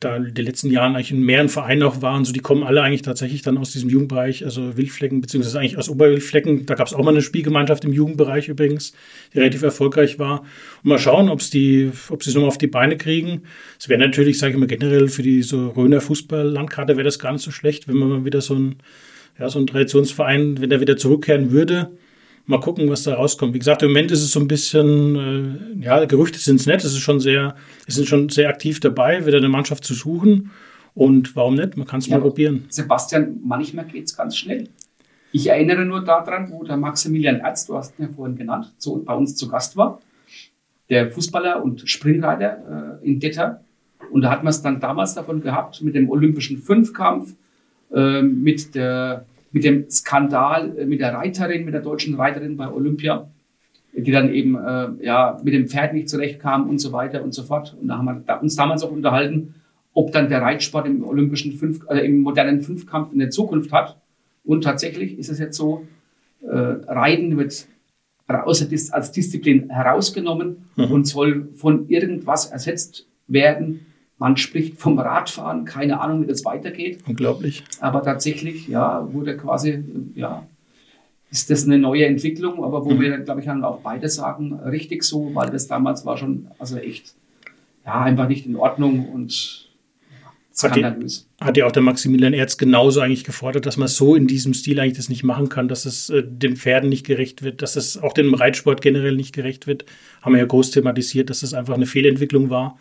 [0.00, 3.02] da die letzten Jahren eigentlich in mehreren Vereinen auch waren, so die kommen alle eigentlich
[3.02, 6.64] tatsächlich dann aus diesem Jugendbereich, also Wildflecken, beziehungsweise eigentlich aus Oberwildflecken.
[6.64, 8.94] Da gab es auch mal eine Spielgemeinschaft im Jugendbereich übrigens,
[9.34, 10.40] die relativ erfolgreich war.
[10.82, 13.42] Und mal schauen, ob es die, ob sie es nochmal auf die Beine kriegen.
[13.78, 17.32] Es wäre natürlich, sage ich mal, generell für die so Röner Fußball-Landkarte wäre das gar
[17.32, 18.76] nicht so schlecht, wenn man mal wieder so ein,
[19.38, 21.90] ja, so ein Traditionsverein, wenn der wieder zurückkehren würde
[22.46, 23.54] mal gucken, was da rauskommt.
[23.54, 26.84] Wie gesagt, im Moment ist es so ein bisschen, äh, ja, Gerüchte sind es nett,
[26.84, 27.54] es ist schon sehr,
[27.86, 30.50] es sind schon sehr aktiv dabei, wieder eine Mannschaft zu suchen.
[30.94, 31.76] Und warum nicht?
[31.76, 32.66] Man kann es ja, mal probieren.
[32.68, 34.68] Sebastian, manchmal geht es ganz schnell.
[35.32, 39.00] Ich erinnere nur daran, wo der Maximilian Erz, du hast ihn ja vorhin genannt, so
[39.04, 40.00] bei uns zu Gast war,
[40.88, 43.62] der Fußballer und Springreiter äh, in Detter.
[44.10, 47.34] Und da hat man es dann damals davon gehabt, mit dem olympischen Fünfkampf,
[47.92, 52.70] äh, mit der mit dem Skandal äh, mit der Reiterin, mit der deutschen Reiterin bei
[52.70, 53.30] Olympia,
[53.92, 57.42] die dann eben äh, ja mit dem Pferd nicht zurechtkam und so weiter und so
[57.42, 57.76] fort.
[57.80, 59.54] Und da haben wir uns damals auch unterhalten,
[59.92, 64.00] ob dann der Reitsport im olympischen Fünf, äh, im modernen Fünfkampf in der Zukunft hat.
[64.44, 65.86] Und tatsächlich ist es jetzt so,
[66.42, 67.66] äh, Reiten wird
[68.28, 70.84] außer als Disziplin herausgenommen mhm.
[70.84, 73.86] und soll von irgendwas ersetzt werden,
[74.20, 77.00] man spricht vom Radfahren, keine Ahnung, wie das weitergeht.
[77.08, 77.64] Unglaublich.
[77.80, 79.82] Aber tatsächlich, ja, wurde quasi,
[80.14, 80.46] ja,
[81.30, 83.00] ist das eine neue Entwicklung, aber wo mhm.
[83.00, 86.76] wir, glaube ich, dann auch beide sagen, richtig so, weil das damals war schon, also
[86.76, 87.14] echt,
[87.86, 89.70] ja, einfach nicht in Ordnung und
[90.54, 91.26] skandalös.
[91.38, 94.52] Hat, hat ja auch der Maximilian Erz genauso eigentlich gefordert, dass man so in diesem
[94.52, 97.74] Stil eigentlich das nicht machen kann, dass es äh, den Pferden nicht gerecht wird, dass
[97.74, 99.86] es auch dem Reitsport generell nicht gerecht wird.
[100.20, 102.78] Haben wir ja groß thematisiert, dass es einfach eine Fehlentwicklung war.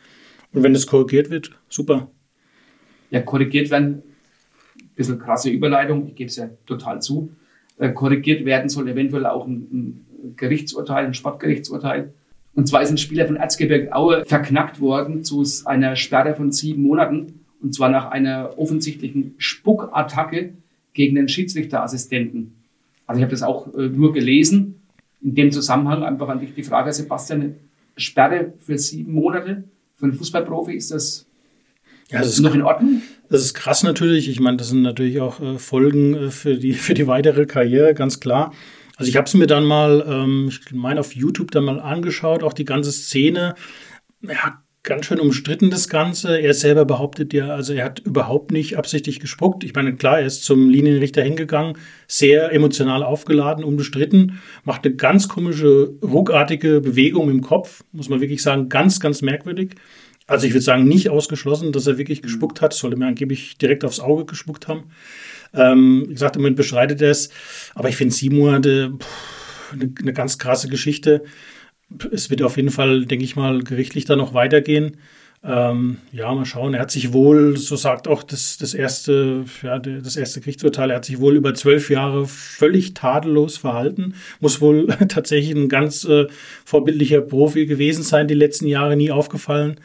[0.54, 2.10] Und wenn das korrigiert wird, super.
[3.12, 4.04] Ja, korrigiert werden,
[4.80, 7.32] ein bisschen krasse Überleitung, ich gebe es ja total zu.
[7.78, 12.14] Äh, korrigiert werden soll eventuell auch ein, Gerichtsurteil, ein Sportgerichtsurteil.
[12.54, 16.84] Und zwar ist ein Spieler von Erzgebirge Aue verknackt worden zu einer Sperre von sieben
[16.84, 17.46] Monaten.
[17.62, 20.54] Und zwar nach einer offensichtlichen Spuckattacke
[20.94, 22.54] gegen den Schiedsrichterassistenten.
[23.06, 24.82] Also ich habe das auch äh, nur gelesen.
[25.22, 27.56] In dem Zusammenhang einfach an dich die Frage, Sebastian,
[27.98, 29.66] Sperre für sieben Monate
[30.00, 31.28] für einen Fußballprofi ist das,
[32.10, 33.02] ja, das ist noch in Ordnung?
[33.30, 34.30] Das ist krass natürlich.
[34.30, 37.94] Ich meine, das sind natürlich auch äh, Folgen äh, für, die, für die weitere Karriere,
[37.94, 38.54] ganz klar.
[38.96, 42.44] Also ich habe es mir dann mal, ähm, ich meine, auf YouTube dann mal angeschaut,
[42.44, 43.56] auch die ganze Szene.
[44.22, 46.42] Ja, ganz schön umstritten, das Ganze.
[46.42, 49.64] Er selber behauptet ja, also er hat überhaupt nicht absichtlich gespuckt.
[49.64, 55.30] Ich meine, klar, er ist zum Linienrichter hingegangen, sehr emotional aufgeladen, unbestritten, macht eine ganz
[55.30, 59.76] komische, ruckartige Bewegung im Kopf, muss man wirklich sagen, ganz, ganz merkwürdig.
[60.26, 62.74] Also ich würde sagen, nicht ausgeschlossen, dass er wirklich gespuckt hat.
[62.74, 64.86] Sollte mir angeblich direkt aufs Auge gespuckt haben.
[65.54, 67.30] Ähm, wie gesagt, im Moment beschreitet er es.
[67.74, 71.24] Aber ich finde sieben Monate pff, eine, eine ganz krasse Geschichte
[72.12, 74.98] es wird auf jeden Fall, denke ich mal, gerichtlich da noch weitergehen.
[75.42, 76.74] Ähm, ja, mal schauen.
[76.74, 80.98] Er hat sich wohl, so sagt auch das, das erste, ja, das erste Gerichtsurteil, er
[80.98, 84.16] hat sich wohl über zwölf Jahre völlig tadellos verhalten.
[84.42, 86.28] Muss wohl tatsächlich ein ganz äh,
[86.66, 89.80] vorbildlicher Profi gewesen sein, die letzten Jahre nie aufgefallen.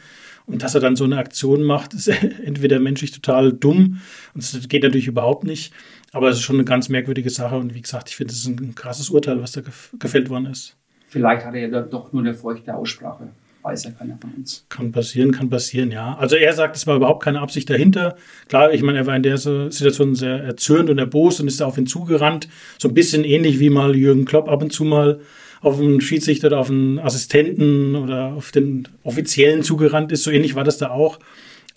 [0.45, 2.07] Und dass er dann so eine Aktion macht, ist
[2.43, 4.01] entweder menschlich total dumm
[4.33, 5.73] und es geht natürlich überhaupt nicht.
[6.11, 8.47] Aber es ist schon eine ganz merkwürdige Sache und wie gesagt, ich finde, es ist
[8.47, 9.61] ein krasses Urteil, was da
[9.99, 10.77] gefällt worden ist.
[11.15, 13.29] Vielleicht hat er doch nur eine feuchte Aussprache.
[13.61, 14.65] Weiß ja keiner von uns.
[14.67, 16.13] Kann passieren, kann passieren, ja.
[16.17, 18.17] Also er sagt, es war überhaupt keine Absicht dahinter.
[18.49, 21.77] Klar, ich meine, er war in der Situation sehr erzürnt und erbost und ist auf
[21.77, 22.49] ihn zugerannt.
[22.77, 25.21] So ein bisschen ähnlich wie mal Jürgen Klopp ab und zu mal
[25.61, 30.23] auf einen Schiedsrichter oder auf einen Assistenten oder auf den Offiziellen zugerannt ist.
[30.23, 31.17] So ähnlich war das da auch.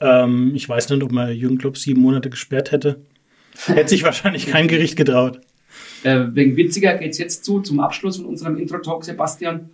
[0.00, 3.02] Ähm, ich weiß nicht, ob man Jürgen Klopp sieben Monate gesperrt hätte.
[3.66, 5.38] Hätte sich wahrscheinlich kein Gericht getraut.
[6.04, 9.70] Äh, wegen witziger geht es jetzt zu, zum Abschluss von unserem Intro-Talk, Sebastian.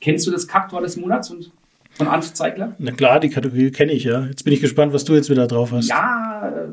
[0.00, 1.52] Kennst du das Kaktor des Monats und
[1.92, 2.74] von Arndt Zeigler?
[2.78, 4.26] Na klar, die Kategorie kenne ich ja.
[4.26, 5.88] Jetzt bin ich gespannt, was du jetzt wieder drauf hast.
[5.88, 6.68] Ja, äh,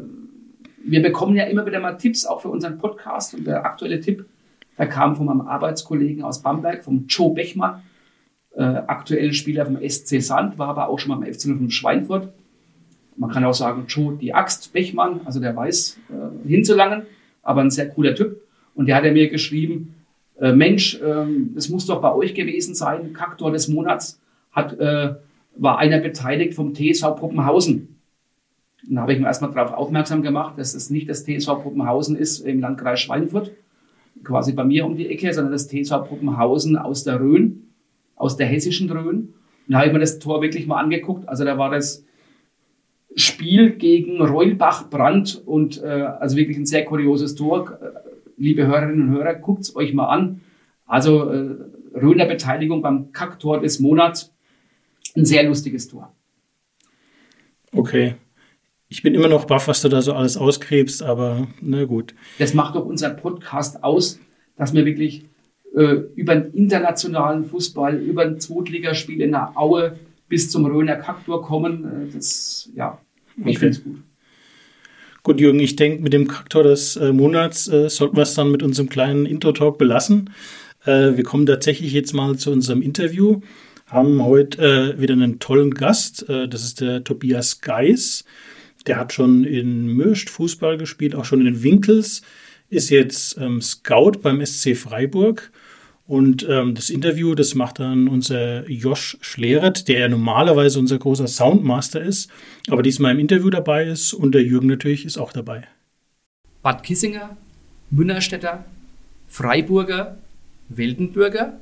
[0.86, 3.34] wir bekommen ja immer wieder mal Tipps, auch für unseren Podcast.
[3.34, 4.26] Und der aktuelle Tipp,
[4.78, 7.84] der kam von meinem Arbeitskollegen aus Bamberg, vom Joe Bechmann,
[8.56, 12.30] äh, aktuell Spieler vom SC Sand, war aber auch schon mal im FC von Schweinfurt.
[13.16, 17.04] Man kann auch sagen, Joe die Axt Bechmann, also der weiß äh, hinzulangen,
[17.44, 18.43] aber ein sehr cooler Typ.
[18.76, 19.96] Und der hat er mir geschrieben,
[20.40, 24.20] äh, Mensch, äh, das muss doch bei euch gewesen sein, Kaktor des Monats,
[24.52, 25.16] hat, äh,
[25.56, 27.96] war einer beteiligt vom TSV Puppenhausen.
[28.88, 32.16] Und da habe ich mir erstmal darauf aufmerksam gemacht, dass es nicht das TSV Puppenhausen
[32.16, 33.52] ist im Landkreis Schweinfurt,
[34.24, 37.68] quasi bei mir um die Ecke, sondern das TSV Puppenhausen aus der Rhön,
[38.16, 39.34] aus der hessischen Rhön.
[39.68, 41.30] Und da habe ich mir das Tor wirklich mal angeguckt.
[41.30, 42.04] Also da war das
[43.16, 47.78] Spiel gegen Reulbach Brand und äh, also wirklich ein sehr kurioses Tor
[48.38, 50.42] liebe Hörerinnen und Hörer, guckt es euch mal an.
[50.86, 51.56] Also äh,
[51.96, 54.34] Röner Beteiligung beim Kacktor des Monats.
[55.16, 56.12] Ein sehr lustiges Tor.
[57.72, 58.16] Okay.
[58.90, 62.14] Ich bin immer noch baff, was du da so alles ausgräbst, aber na gut.
[62.38, 64.20] Das macht doch unser Podcast aus,
[64.56, 65.26] dass wir wirklich
[65.76, 69.98] äh, über den internationalen Fußball, über ein Zweitligaspiel in der Aue
[70.30, 72.10] bis zum Röner Kaktor kommen.
[72.10, 73.00] Äh, das, ja,
[73.38, 73.56] ich Okay.
[73.56, 73.98] finde es gut.
[75.26, 78.52] Gut, Jürgen, ich denke, mit dem Kaktor des äh, Monats äh, sollten wir es dann
[78.52, 80.32] mit unserem kleinen Intro-Talk belassen.
[80.84, 83.40] Äh, wir kommen tatsächlich jetzt mal zu unserem Interview.
[83.88, 84.62] Haben heute
[84.98, 86.28] äh, wieder einen tollen Gast.
[86.28, 88.26] Äh, das ist der Tobias Geis.
[88.86, 92.22] Der hat schon in Mürst Fußball gespielt, auch schon in den Winkels.
[92.70, 95.54] Ist jetzt ähm, Scout beim SC Freiburg.
[96.14, 101.26] Und ähm, das Interview, das macht dann unser Josh Schleret, der ja normalerweise unser großer
[101.26, 102.30] Soundmaster ist,
[102.70, 105.64] aber diesmal im Interview dabei ist und der Jürgen natürlich ist auch dabei.
[106.62, 107.36] Bad Kissinger,
[107.90, 108.64] Münnerstädter,
[109.26, 110.20] Freiburger,
[110.70, 111.60] Weltenbürger.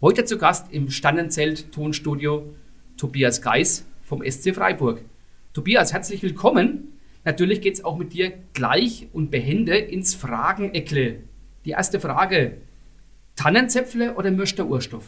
[0.00, 2.52] Heute zu Gast im Stannenzelt Tonstudio
[2.96, 5.02] Tobias Geis vom SC Freiburg.
[5.52, 6.98] Tobias, herzlich willkommen.
[7.24, 11.20] Natürlich geht es auch mit dir gleich und behende ins Frageneckle.
[11.64, 12.56] Die erste Frage:
[13.36, 15.04] Tannenzäpfle oder Mürster Urstoff?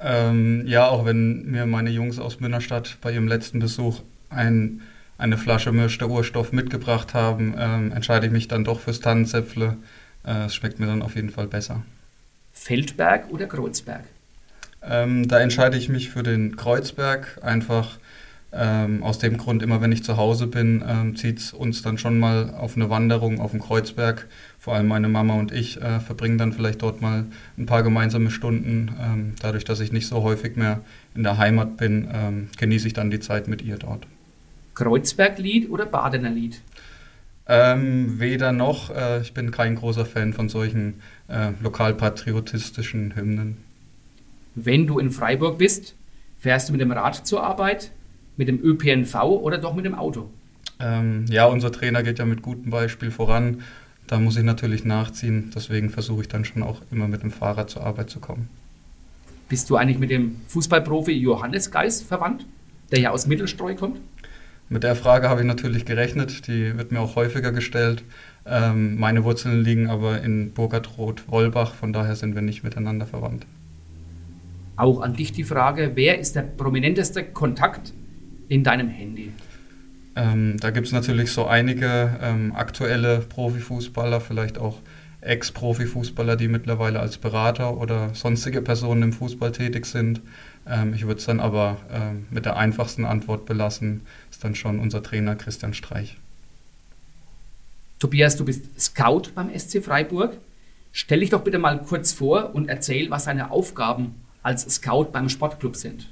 [0.00, 4.80] Ähm, ja, auch wenn mir meine Jungs aus Münnerstadt bei ihrem letzten Besuch ein,
[5.18, 9.76] eine Flasche Mürster Urstoff mitgebracht haben, ähm, entscheide ich mich dann doch fürs Tannenzäpfle.
[10.24, 11.82] Äh, Es schmeckt mir dann auf jeden Fall besser.
[12.52, 14.04] Feldberg oder Kreuzberg?
[14.82, 17.98] Ähm, da entscheide ich mich für den Kreuzberg, einfach
[18.52, 21.98] ähm, aus dem Grund, immer wenn ich zu Hause bin, ähm, zieht es uns dann
[21.98, 24.26] schon mal auf eine Wanderung auf den Kreuzberg.
[24.60, 27.24] Vor allem meine Mama und ich äh, verbringen dann vielleicht dort mal
[27.56, 28.94] ein paar gemeinsame Stunden.
[29.00, 30.82] Ähm, dadurch, dass ich nicht so häufig mehr
[31.14, 34.06] in der Heimat bin, ähm, genieße ich dann die Zeit mit ihr dort.
[34.74, 36.60] Kreuzberg-Lied oder Badener Lied?
[37.48, 43.56] Ähm, weder noch, äh, ich bin kein großer Fan von solchen äh, lokalpatriotistischen Hymnen.
[44.54, 45.94] Wenn du in Freiburg bist,
[46.38, 47.92] fährst du mit dem Rad zur Arbeit,
[48.36, 50.28] mit dem ÖPNV oder doch mit dem Auto?
[50.80, 53.62] Ähm, ja, unser Trainer geht ja mit gutem Beispiel voran.
[54.10, 55.52] Da muss ich natürlich nachziehen.
[55.54, 58.48] Deswegen versuche ich dann schon auch immer mit dem Fahrrad zur Arbeit zu kommen.
[59.48, 62.44] Bist du eigentlich mit dem Fußballprofi Johannes Geis verwandt,
[62.90, 64.00] der ja aus Mittelstreu kommt?
[64.68, 66.48] Mit der Frage habe ich natürlich gerechnet.
[66.48, 68.02] Die wird mir auch häufiger gestellt.
[68.44, 71.74] Ähm, meine Wurzeln liegen aber in Burgadroth-Wolbach.
[71.74, 73.46] Von daher sind wir nicht miteinander verwandt.
[74.74, 77.92] Auch an dich die Frage, wer ist der prominenteste Kontakt
[78.48, 79.30] in deinem Handy?
[80.16, 84.78] Ähm, da gibt es natürlich so einige ähm, aktuelle Profifußballer, vielleicht auch
[85.20, 90.20] Ex-Profifußballer, die mittlerweile als Berater oder sonstige Personen im Fußball tätig sind.
[90.66, 94.78] Ähm, ich würde es dann aber ähm, mit der einfachsten Antwort belassen, ist dann schon
[94.78, 96.16] unser Trainer Christian Streich.
[97.98, 100.38] Tobias, du bist Scout beim SC Freiburg.
[100.92, 105.28] Stell dich doch bitte mal kurz vor und erzähl, was deine Aufgaben als Scout beim
[105.28, 106.10] Sportclub sind.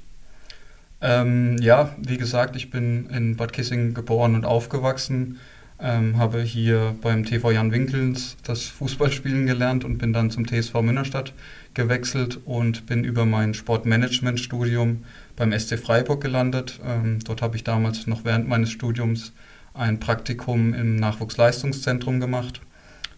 [1.01, 5.39] Ähm, ja, wie gesagt, ich bin in Bad Kissing geboren und aufgewachsen,
[5.81, 10.81] ähm, habe hier beim TV Jan Winkels das Fußballspielen gelernt und bin dann zum TSV
[10.81, 11.33] Münnerstadt
[11.73, 15.05] gewechselt und bin über mein Sportmanagement-Studium
[15.37, 16.81] beim SC Freiburg gelandet.
[16.85, 19.31] Ähm, dort habe ich damals noch während meines Studiums
[19.73, 22.59] ein Praktikum im Nachwuchsleistungszentrum gemacht.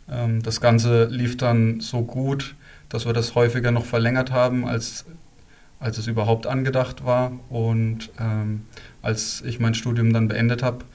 [0.08, 2.54] Ähm, das Ganze lief dann so gut,
[2.90, 5.06] dass wir das häufiger noch verlängert haben, als
[5.82, 7.34] als es überhaupt angedacht war.
[7.50, 8.62] Und ähm,
[9.02, 10.86] als ich mein Studium dann beendet habe,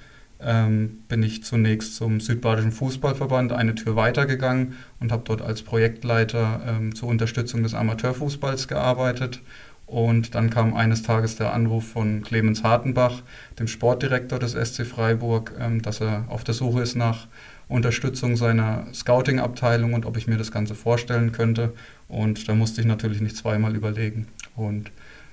[0.40, 6.60] ähm, bin ich zunächst zum Südbadischen Fußballverband eine Tür weitergegangen und habe dort als Projektleiter
[6.66, 9.40] ähm, zur Unterstützung des Amateurfußballs gearbeitet.
[9.86, 13.22] Und dann kam eines Tages der Anruf von Clemens Hartenbach,
[13.58, 17.28] dem Sportdirektor des SC Freiburg, ähm, dass er auf der Suche ist nach
[17.68, 21.72] Unterstützung seiner Scouting-Abteilung und ob ich mir das Ganze vorstellen könnte.
[22.08, 24.28] Und da musste ich natürlich nicht zweimal überlegen.
[24.54, 24.92] Und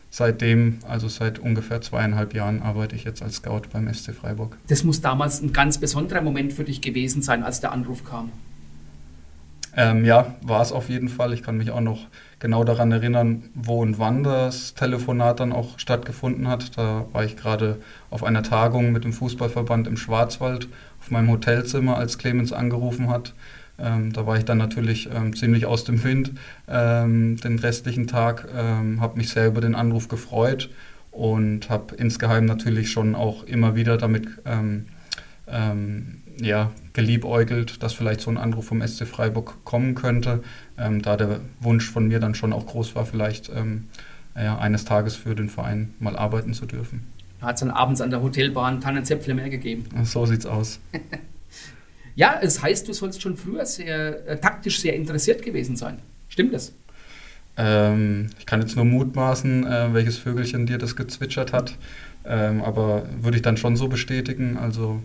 [0.10, 4.58] seitdem, also seit ungefähr zweieinhalb Jahren, arbeite ich jetzt als Scout beim SC Freiburg.
[4.67, 8.32] Das muss damals ein ganz besonderer Moment für dich gewesen sein, als der Anruf kam.
[9.76, 11.34] Ähm, ja, war es auf jeden Fall.
[11.34, 12.08] Ich kann mich auch noch
[12.39, 16.78] genau daran erinnern, wo und wann das Telefonat dann auch stattgefunden hat.
[16.78, 20.67] Da war ich gerade auf einer Tagung mit dem Fußballverband im Schwarzwald
[21.04, 23.34] auf meinem Hotelzimmer, als Clemens angerufen hat.
[23.78, 26.32] Ähm, da war ich dann natürlich ähm, ziemlich aus dem Wind
[26.68, 30.70] ähm, den restlichen Tag, ähm, habe mich sehr über den Anruf gefreut
[31.12, 34.86] und habe insgeheim natürlich schon auch immer wieder damit ähm,
[35.48, 40.42] ähm, ja, geliebäugelt, dass vielleicht so ein Anruf vom SC Freiburg kommen könnte,
[40.76, 43.52] da der Wunsch von mir dann schon auch groß war, vielleicht
[44.36, 47.06] ja, eines Tages für den Verein mal arbeiten zu dürfen.
[47.43, 49.86] Hat es dann abends an der Hotelbahn Tannenzäpfle mehr gegeben.
[50.03, 50.79] So sieht's aus.
[52.15, 55.97] Ja, es heißt, du sollst schon früher sehr äh, taktisch sehr interessiert gewesen sein.
[56.29, 56.73] Stimmt das?
[57.58, 61.77] Ähm, ich kann jetzt nur mutmaßen, äh, welches Vögelchen dir das gezwitschert hat.
[62.25, 64.58] Ähm, aber würde ich dann schon so bestätigen.
[64.58, 65.01] Also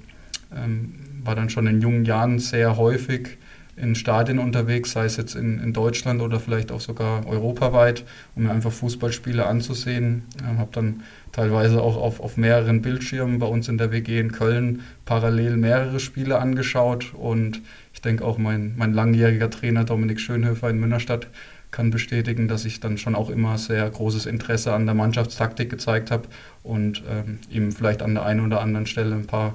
[0.55, 3.39] ähm, war dann schon in jungen Jahren sehr häufig
[3.81, 8.45] in Stadien unterwegs, sei es jetzt in, in Deutschland oder vielleicht auch sogar europaweit, um
[8.45, 10.25] mir einfach Fußballspiele anzusehen.
[10.43, 14.33] Ähm, habe dann teilweise auch auf, auf mehreren Bildschirmen bei uns in der WG in
[14.33, 17.63] Köln parallel mehrere Spiele angeschaut und
[17.93, 21.29] ich denke auch mein, mein langjähriger Trainer Dominik Schönhöfer in Münnerstadt
[21.71, 26.11] kann bestätigen, dass ich dann schon auch immer sehr großes Interesse an der Mannschaftstaktik gezeigt
[26.11, 26.29] habe
[26.63, 29.55] und ähm, ihm vielleicht an der einen oder anderen Stelle ein paar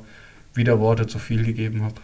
[0.53, 1.95] Widerworte zu viel gegeben habe.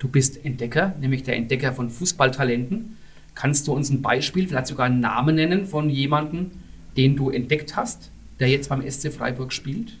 [0.00, 2.96] Du bist Entdecker, nämlich der Entdecker von Fußballtalenten.
[3.34, 6.50] Kannst du uns ein Beispiel, vielleicht sogar einen Namen nennen von jemandem,
[6.96, 8.10] den du entdeckt hast,
[8.40, 9.98] der jetzt beim SC Freiburg spielt?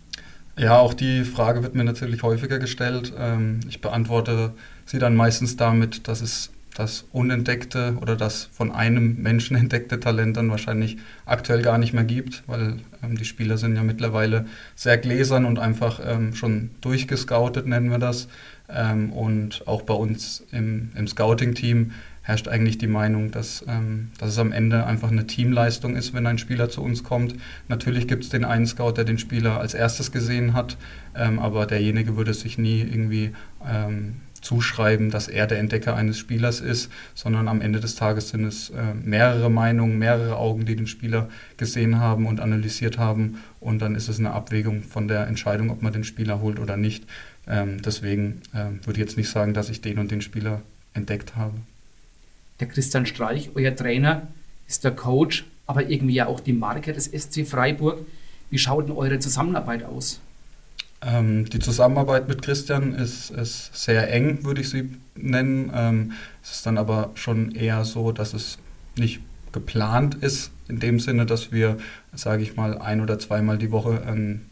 [0.58, 3.12] Ja, auch die Frage wird mir natürlich häufiger gestellt.
[3.16, 4.54] Ähm, ich beantworte
[4.86, 10.38] sie dann meistens damit, dass es das unentdeckte oder das von einem Menschen entdeckte Talent
[10.38, 14.96] dann wahrscheinlich aktuell gar nicht mehr gibt, weil ähm, die Spieler sind ja mittlerweile sehr
[14.96, 18.28] gläsern und einfach ähm, schon durchgescoutet, nennen wir das.
[18.74, 24.30] Ähm, und auch bei uns im, im Scouting-Team herrscht eigentlich die Meinung, dass, ähm, dass
[24.30, 27.34] es am Ende einfach eine Teamleistung ist, wenn ein Spieler zu uns kommt.
[27.68, 30.76] Natürlich gibt es den einen Scout, der den Spieler als erstes gesehen hat,
[31.16, 33.32] ähm, aber derjenige würde sich nie irgendwie
[33.66, 38.44] ähm, zuschreiben, dass er der Entdecker eines Spielers ist, sondern am Ende des Tages sind
[38.44, 43.80] es äh, mehrere Meinungen, mehrere Augen, die den Spieler gesehen haben und analysiert haben und
[43.80, 47.04] dann ist es eine Abwägung von der Entscheidung, ob man den Spieler holt oder nicht.
[47.46, 50.62] Ähm, deswegen äh, würde ich jetzt nicht sagen, dass ich den und den Spieler
[50.94, 51.54] entdeckt habe.
[52.60, 54.28] Der Christian Streich, euer Trainer,
[54.68, 58.06] ist der Coach, aber irgendwie ja auch die Marke des SC Freiburg.
[58.50, 60.20] Wie schaut denn eure Zusammenarbeit aus?
[61.02, 65.72] Ähm, die Zusammenarbeit mit Christian ist, ist sehr eng, würde ich sie nennen.
[65.74, 68.58] Ähm, es ist dann aber schon eher so, dass es
[68.98, 69.20] nicht
[69.52, 71.78] geplant ist, in dem Sinne, dass wir,
[72.14, 74.46] sage ich mal, ein oder zweimal die Woche ein,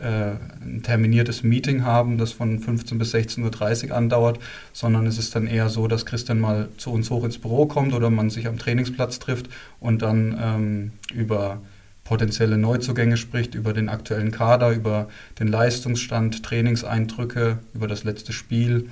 [0.00, 0.32] äh,
[0.64, 4.38] ein terminiertes Meeting haben, das von 15 bis 16.30 Uhr andauert,
[4.72, 7.92] sondern es ist dann eher so, dass Christian mal zu uns hoch ins Büro kommt
[7.92, 11.60] oder man sich am Trainingsplatz trifft und dann ähm, über
[12.04, 18.88] potenzielle Neuzugänge spricht, über den aktuellen Kader, über den Leistungsstand, Trainingseindrücke, über das letzte Spiel,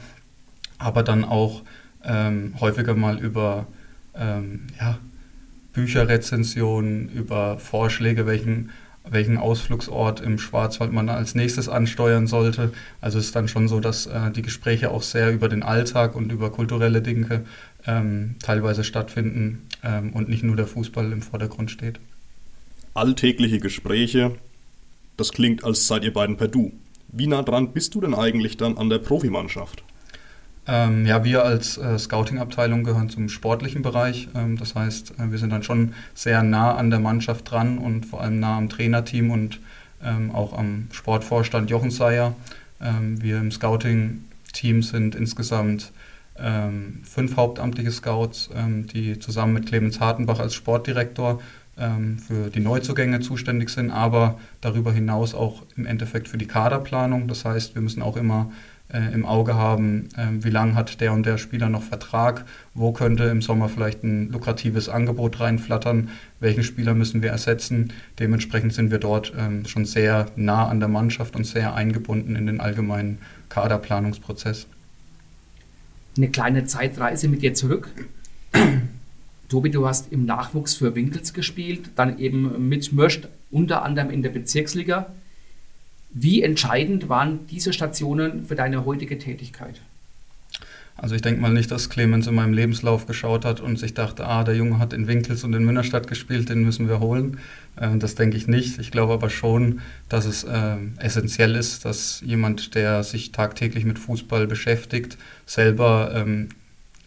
[0.79, 1.63] aber dann auch
[2.05, 3.67] ähm, häufiger mal über
[4.15, 4.99] ähm, ja,
[5.73, 8.71] Bücherrezensionen, über Vorschläge, welchen,
[9.09, 12.73] welchen Ausflugsort im Schwarzwald man als nächstes ansteuern sollte.
[13.01, 16.15] Also es ist dann schon so, dass äh, die Gespräche auch sehr über den Alltag
[16.15, 17.45] und über kulturelle Dinge
[17.87, 22.01] ähm, teilweise stattfinden ähm, und nicht nur der Fußball im Vordergrund steht
[22.95, 24.33] alltägliche Gespräche.
[25.17, 26.73] Das klingt, als seid ihr beiden per Du.
[27.09, 29.85] Wie nah dran bist du denn eigentlich dann an der Profimannschaft?
[30.67, 34.29] Ähm, ja, wir als äh, Scouting-Abteilung gehören zum sportlichen Bereich.
[34.35, 38.07] Ähm, das heißt, äh, wir sind dann schon sehr nah an der Mannschaft dran und
[38.07, 39.59] vor allem nah am Trainerteam und
[40.05, 42.35] ähm, auch am Sportvorstand Jochen Seyer.
[42.81, 45.93] Ähm, wir im Scouting-Team sind insgesamt
[46.39, 51.41] ähm, fünf hauptamtliche Scouts, ähm, die zusammen mit Clemens Hartenbach als Sportdirektor
[51.81, 57.27] ähm, für die Neuzugänge zuständig sind, aber darüber hinaus auch im Endeffekt für die Kaderplanung.
[57.27, 58.51] Das heißt, wir müssen auch immer
[58.93, 62.93] äh, im Auge haben, äh, wie lange hat der und der Spieler noch Vertrag, wo
[62.93, 66.09] könnte im Sommer vielleicht ein lukratives Angebot reinflattern,
[66.41, 67.93] welchen Spieler müssen wir ersetzen.
[68.19, 72.47] Dementsprechend sind wir dort ähm, schon sehr nah an der Mannschaft und sehr eingebunden in
[72.47, 74.67] den allgemeinen Kaderplanungsprozess.
[76.17, 77.89] Eine kleine Zeitreise mit dir zurück.
[79.51, 84.23] Tobi, du hast im Nachwuchs für Winkels gespielt, dann eben mit Mörst unter anderem in
[84.23, 85.13] der Bezirksliga.
[86.13, 89.81] Wie entscheidend waren diese Stationen für deine heutige Tätigkeit?
[90.97, 94.27] Also ich denke mal nicht, dass Clemens in meinem Lebenslauf geschaut hat und sich dachte,
[94.27, 97.39] ah, der Junge hat in Winkels und in Münnerstadt gespielt, den müssen wir holen.
[97.81, 98.79] Ähm, das denke ich nicht.
[98.79, 103.99] Ich glaube aber schon, dass es äh, essentiell ist, dass jemand, der sich tagtäglich mit
[103.99, 106.51] Fußball beschäftigt, selber ähm,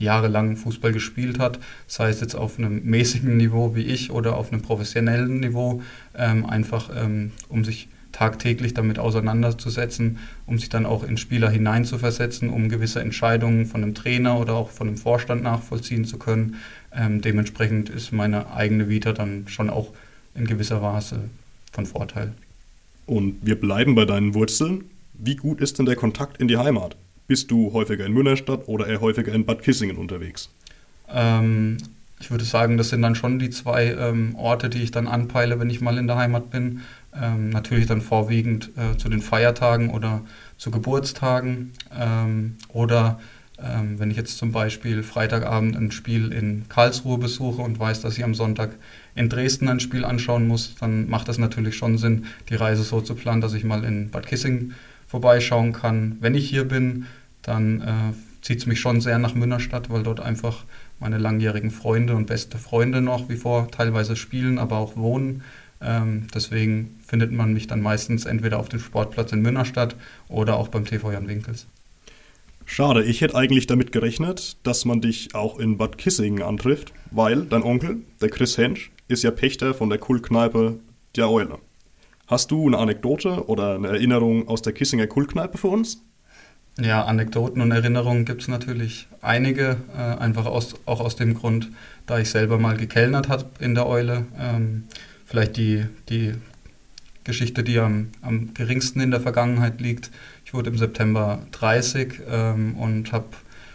[0.04, 4.52] jahrelang Fußball gespielt hat, sei es jetzt auf einem mäßigen Niveau wie ich oder auf
[4.52, 5.82] einem professionellen Niveau,
[6.16, 12.50] ähm, einfach ähm, um sich tagtäglich damit auseinanderzusetzen, um sich dann auch in Spieler hineinzuversetzen,
[12.50, 16.56] um gewisse Entscheidungen von einem Trainer oder auch von einem Vorstand nachvollziehen zu können.
[16.94, 19.92] Ähm, dementsprechend ist meine eigene Vita dann schon auch
[20.36, 21.22] in gewisser Weise
[21.72, 22.34] von Vorteil.
[23.06, 24.86] Und wir bleiben bei deinen Wurzeln.
[25.14, 26.95] Wie gut ist denn der Kontakt in die Heimat?
[27.34, 30.52] Bist du häufiger in Münnerstadt oder eher häufiger in Bad Kissingen unterwegs?
[31.12, 31.78] Ähm,
[32.20, 35.60] ich würde sagen, das sind dann schon die zwei ähm, Orte, die ich dann anpeile,
[35.60, 36.82] wenn ich mal in der Heimat bin.
[37.20, 40.22] Ähm, natürlich dann vorwiegend äh, zu den Feiertagen oder
[40.60, 43.20] zu Geburtstagen ähm, oder
[43.60, 48.18] Ähm, wenn ich jetzt zum Beispiel Freitagabend ein Spiel in Karlsruhe besuche und weiß, dass
[48.18, 48.72] ich am Sonntag
[49.16, 53.00] in Dresden ein Spiel anschauen muss, dann macht das natürlich schon Sinn, die Reise so
[53.02, 54.72] zu planen, dass ich mal in Bad Kissing
[55.08, 56.18] vorbeischauen kann.
[56.20, 57.06] Wenn ich hier bin,
[57.44, 60.66] dann äh, zieht es mich schon sehr nach Münnerstadt, weil dort einfach
[61.00, 65.44] meine langjährigen Freunde und beste Freunde noch wie vor teilweise spielen, aber auch wohnen.
[65.82, 69.96] Ähm, deswegen findet man mich dann meistens entweder auf dem Sportplatz in Münnerstadt
[70.30, 71.68] oder auch beim TV Jan Winkels.
[72.66, 77.46] Schade, ich hätte eigentlich damit gerechnet, dass man dich auch in Bad Kissingen antrifft, weil
[77.46, 80.80] dein Onkel, der Chris Hensch, ist ja Pächter von der Kultkneipe
[81.18, 81.60] Der Eule.
[82.28, 86.02] Hast du eine Anekdote oder eine Erinnerung aus der Kissinger Kultkneipe für uns?
[86.80, 91.69] Ja, Anekdoten und Erinnerungen gibt es natürlich einige, äh, einfach aus, auch aus dem Grund,
[92.07, 94.26] da ich selber mal gekellnert habe in der Eule.
[94.39, 94.86] Ähm,
[95.24, 96.34] vielleicht die, die
[97.24, 100.09] Geschichte, die am, am geringsten in der Vergangenheit liegt.
[100.45, 103.28] Ich wurde im September 30 ähm, und habe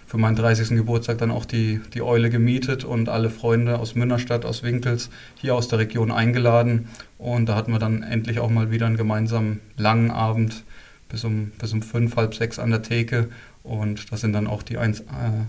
[0.09, 0.70] für meinen 30.
[0.70, 5.55] Geburtstag dann auch die, die Eule gemietet und alle Freunde aus Münnerstadt, aus Winkels, hier
[5.55, 6.88] aus der Region eingeladen.
[7.16, 10.64] Und da hatten wir dann endlich auch mal wieder einen gemeinsamen langen Abend
[11.09, 13.29] bis um, bis um fünf, halb sechs an der Theke.
[13.63, 15.01] Und da sind dann auch die ein, äh,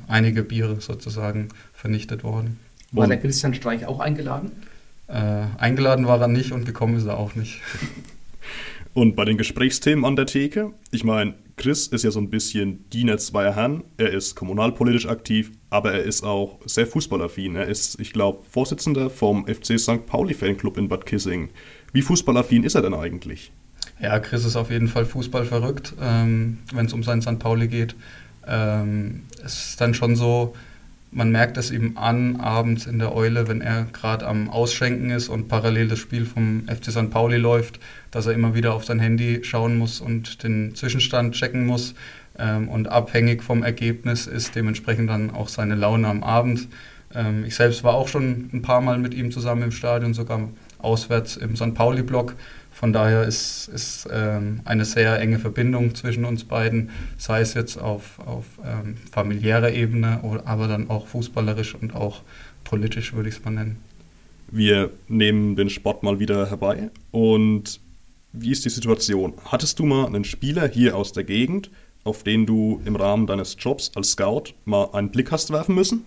[0.08, 2.60] einige Biere sozusagen vernichtet worden.
[2.92, 4.52] War der Christian Streich auch eingeladen?
[5.08, 7.62] Äh, eingeladen war er nicht und gekommen ist er auch nicht.
[8.94, 12.90] Und bei den Gesprächsthemen an der Theke, ich meine, Chris ist ja so ein bisschen
[12.90, 13.84] Diener zweier Herren.
[13.98, 17.56] Er ist kommunalpolitisch aktiv, aber er ist auch sehr fußballaffin.
[17.56, 20.06] Er ist, ich glaube, Vorsitzender vom FC St.
[20.06, 21.50] Pauli Fanclub in Bad Kissing.
[21.94, 23.52] Wie fußballaffin ist er denn eigentlich?
[24.02, 27.38] Ja, Chris ist auf jeden Fall Fußball verrückt, ähm, wenn es um sein St.
[27.38, 27.96] Pauli geht.
[28.48, 30.56] Ähm, es ist dann schon so,
[31.12, 35.28] man merkt es ihm an, abends in der Eule, wenn er gerade am Ausschenken ist
[35.28, 37.10] und parallel das Spiel vom FC St.
[37.10, 37.80] Pauli läuft,
[38.12, 41.94] dass er immer wieder auf sein Handy schauen muss und den Zwischenstand checken muss.
[42.38, 46.70] Ähm, und abhängig vom Ergebnis ist dementsprechend dann auch seine Laune am Abend.
[47.14, 50.48] Ähm, ich selbst war auch schon ein paar Mal mit ihm zusammen im Stadion, sogar
[50.78, 51.74] auswärts im St.
[51.74, 52.36] Pauli-Block.
[52.80, 57.76] Von daher ist, ist ähm, eine sehr enge Verbindung zwischen uns beiden, sei es jetzt
[57.76, 62.22] auf, auf ähm, familiärer Ebene, oder, aber dann auch fußballerisch und auch
[62.64, 63.80] politisch, würde ich es mal nennen.
[64.50, 66.90] Wir nehmen den Sport mal wieder herbei.
[67.12, 67.82] Und
[68.32, 69.34] wie ist die Situation?
[69.44, 71.70] Hattest du mal einen Spieler hier aus der Gegend,
[72.06, 76.06] auf den du im Rahmen deines Jobs als Scout mal einen Blick hast werfen müssen?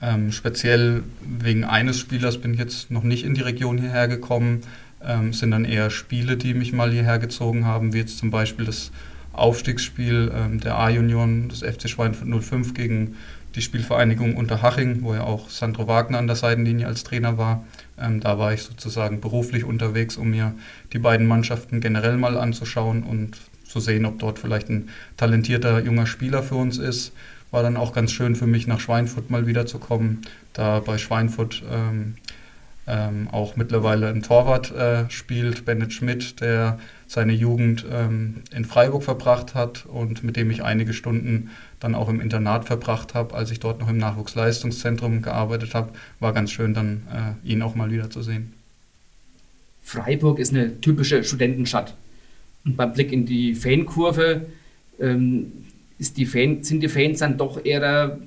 [0.00, 4.62] Ähm, speziell wegen eines Spielers bin ich jetzt noch nicht in die Region hierher gekommen
[5.04, 8.64] ähm, sind dann eher Spiele, die mich mal hierher gezogen haben, wie jetzt zum Beispiel
[8.64, 8.90] das
[9.32, 13.16] Aufstiegsspiel ähm, der A-Union, das FC Schweinfurt 05 gegen
[13.54, 17.64] die Spielvereinigung Unterhaching, wo ja auch Sandro Wagner an der Seitenlinie als Trainer war.
[17.98, 20.54] Ähm, da war ich sozusagen beruflich unterwegs, um mir
[20.92, 26.06] die beiden Mannschaften generell mal anzuschauen und zu sehen, ob dort vielleicht ein talentierter junger
[26.06, 27.12] Spieler für uns ist.
[27.50, 30.22] War dann auch ganz schön für mich, nach Schweinfurt mal wiederzukommen,
[30.52, 32.16] da bei Schweinfurt ähm,
[32.88, 39.02] ähm, auch mittlerweile ein Torwart äh, spielt, Bennett Schmidt, der seine Jugend ähm, in Freiburg
[39.02, 43.50] verbracht hat und mit dem ich einige Stunden dann auch im Internat verbracht habe, als
[43.50, 45.92] ich dort noch im Nachwuchsleistungszentrum gearbeitet habe.
[46.20, 47.02] War ganz schön, dann
[47.44, 48.52] äh, ihn auch mal wieder zu sehen.
[49.82, 51.94] Freiburg ist eine typische Studentenstadt.
[52.64, 54.46] Und beim Blick in die Fankurve
[54.98, 55.52] ähm,
[55.98, 58.18] die Fan, sind die Fans dann doch eher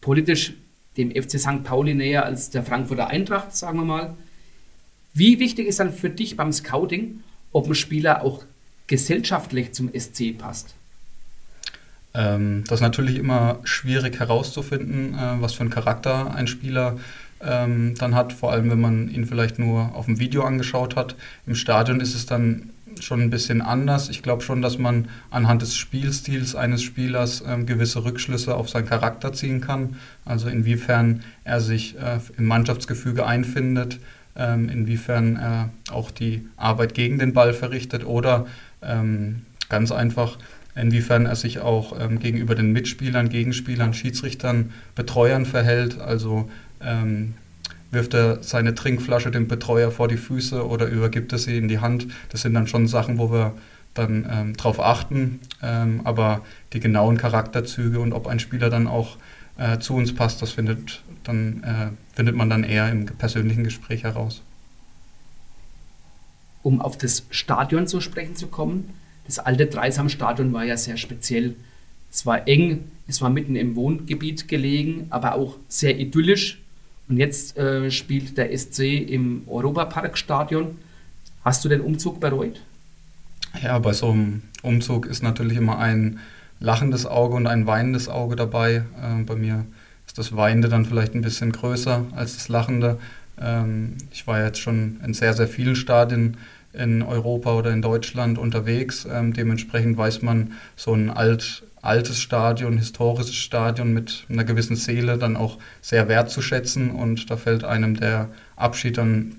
[0.00, 0.54] politisch
[0.96, 1.64] dem FC St.
[1.64, 4.14] Pauli näher als der Frankfurter Eintracht, sagen wir mal.
[5.14, 7.20] Wie wichtig ist dann für dich beim Scouting,
[7.52, 8.44] ob ein Spieler auch
[8.86, 10.74] gesellschaftlich zum SC passt?
[12.14, 16.98] Ähm, das ist natürlich immer schwierig herauszufinden, äh, was für einen Charakter ein Spieler
[17.40, 21.16] ähm, dann hat, vor allem wenn man ihn vielleicht nur auf dem Video angeschaut hat.
[21.46, 22.70] Im Stadion ist es dann
[23.00, 24.08] schon ein bisschen anders.
[24.08, 28.86] Ich glaube schon, dass man anhand des Spielstils eines Spielers ähm, gewisse Rückschlüsse auf seinen
[28.86, 29.96] Charakter ziehen kann.
[30.24, 33.98] Also inwiefern er sich äh, im Mannschaftsgefüge einfindet,
[34.36, 38.46] ähm, inwiefern er auch die Arbeit gegen den Ball verrichtet oder
[38.82, 40.38] ähm, ganz einfach,
[40.74, 46.00] inwiefern er sich auch ähm, gegenüber den Mitspielern, Gegenspielern, Schiedsrichtern, Betreuern verhält.
[46.00, 46.48] Also
[46.80, 47.34] ähm,
[47.92, 51.78] wirft er seine Trinkflasche dem Betreuer vor die Füße oder übergibt er sie in die
[51.78, 52.08] Hand.
[52.30, 53.54] Das sind dann schon Sachen, wo wir
[53.94, 55.40] dann ähm, drauf achten.
[55.62, 56.40] Ähm, aber
[56.72, 59.18] die genauen Charakterzüge und ob ein Spieler dann auch
[59.58, 64.04] äh, zu uns passt, das findet, dann, äh, findet man dann eher im persönlichen Gespräch
[64.04, 64.40] heraus.
[66.62, 68.88] Um auf das Stadion zu sprechen zu kommen,
[69.26, 71.56] das alte Dreisam-Stadion war ja sehr speziell.
[72.10, 76.61] Es war eng, es war mitten im Wohngebiet gelegen, aber auch sehr idyllisch.
[77.08, 80.78] Und jetzt äh, spielt der SC im Europaparkstadion.
[81.44, 82.60] Hast du den Umzug bereut?
[83.62, 86.20] Ja, bei so einem Umzug ist natürlich immer ein
[86.60, 88.84] lachendes Auge und ein weinendes Auge dabei.
[89.02, 89.66] Äh, bei mir
[90.06, 92.98] ist das Weinende dann vielleicht ein bisschen größer als das Lachende.
[93.40, 96.36] Ähm, ich war jetzt schon in sehr, sehr vielen Stadien
[96.72, 99.06] in Europa oder in Deutschland unterwegs.
[99.10, 105.18] Ähm, dementsprechend weiß man, so ein alt, altes Stadion, historisches Stadion mit einer gewissen Seele
[105.18, 106.92] dann auch sehr wertzuschätzen.
[106.92, 109.36] Und da fällt einem der Abschied dann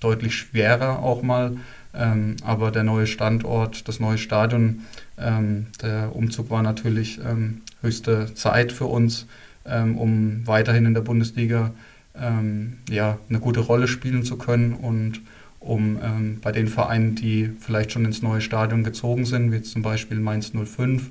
[0.00, 1.56] deutlich schwerer auch mal.
[1.94, 4.82] Ähm, aber der neue Standort, das neue Stadion,
[5.16, 9.26] ähm, der Umzug war natürlich ähm, höchste Zeit für uns,
[9.64, 11.70] ähm, um weiterhin in der Bundesliga
[12.14, 15.22] ähm, ja, eine gute Rolle spielen zu können und
[15.58, 19.82] um ähm, bei den Vereinen, die vielleicht schon ins neue Stadion gezogen sind, wie zum
[19.82, 21.10] Beispiel Mainz 05, ähm,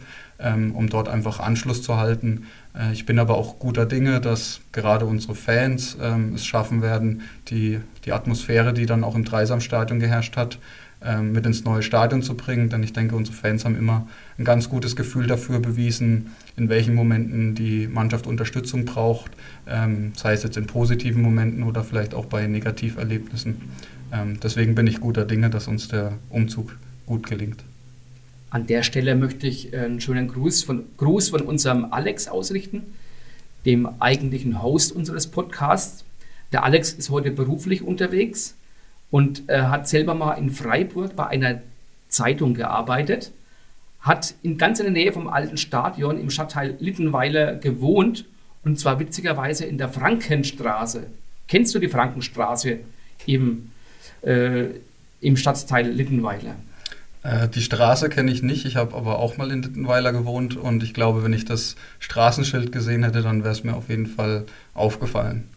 [0.76, 2.46] um dort einfach Anschluss zu halten.
[2.78, 7.22] Äh, ich bin aber auch guter Dinge, dass gerade unsere Fans ähm, es schaffen werden,
[7.48, 10.60] die, die Atmosphäre, die dann auch im Dreisamstadion geherrscht hat,
[11.04, 12.70] ähm, mit ins neue Stadion zu bringen.
[12.70, 14.08] Denn ich denke, unsere Fans haben immer
[14.38, 19.32] ein ganz gutes Gefühl dafür bewiesen, in welchen Momenten die Mannschaft Unterstützung braucht,
[19.68, 23.62] ähm, sei es jetzt in positiven Momenten oder vielleicht auch bei Negativerlebnissen.
[24.12, 27.64] Ähm, deswegen bin ich guter Dinge, dass uns der Umzug gut gelingt.
[28.56, 32.84] An der Stelle möchte ich einen schönen Gruß von, Gruß von unserem Alex ausrichten,
[33.66, 36.06] dem eigentlichen Host unseres Podcasts.
[36.54, 38.56] Der Alex ist heute beruflich unterwegs
[39.12, 41.64] und äh, hat selber mal in Freiburg bei einer
[42.08, 43.34] Zeitung gearbeitet,
[44.00, 48.24] hat in ganz in der Nähe vom alten Stadion im Stadtteil Littenweiler gewohnt
[48.64, 51.08] und zwar witzigerweise in der Frankenstraße.
[51.50, 52.80] Kennst du die Frankenstraße
[53.26, 53.72] im
[54.22, 54.68] äh,
[55.20, 56.56] im Stadtteil Littenweiler.
[57.26, 60.84] Äh, die Straße kenne ich nicht, ich habe aber auch mal in Littenweiler gewohnt und
[60.84, 64.46] ich glaube, wenn ich das Straßenschild gesehen hätte, dann wäre es mir auf jeden Fall
[64.76, 65.50] aufgefallen.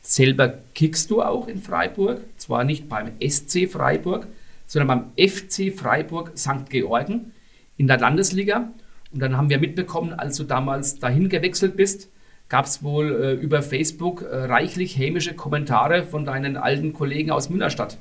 [0.00, 4.26] Selber kickst du auch in Freiburg, zwar nicht beim SC Freiburg,
[4.66, 6.70] sondern beim FC Freiburg St.
[6.70, 7.32] Georgen
[7.76, 8.70] in der Landesliga.
[9.12, 12.08] Und dann haben wir mitbekommen, als du damals dahin gewechselt bist,
[12.48, 17.50] gab es wohl äh, über Facebook äh, reichlich hämische Kommentare von deinen alten Kollegen aus
[17.50, 17.98] Münnerstadt.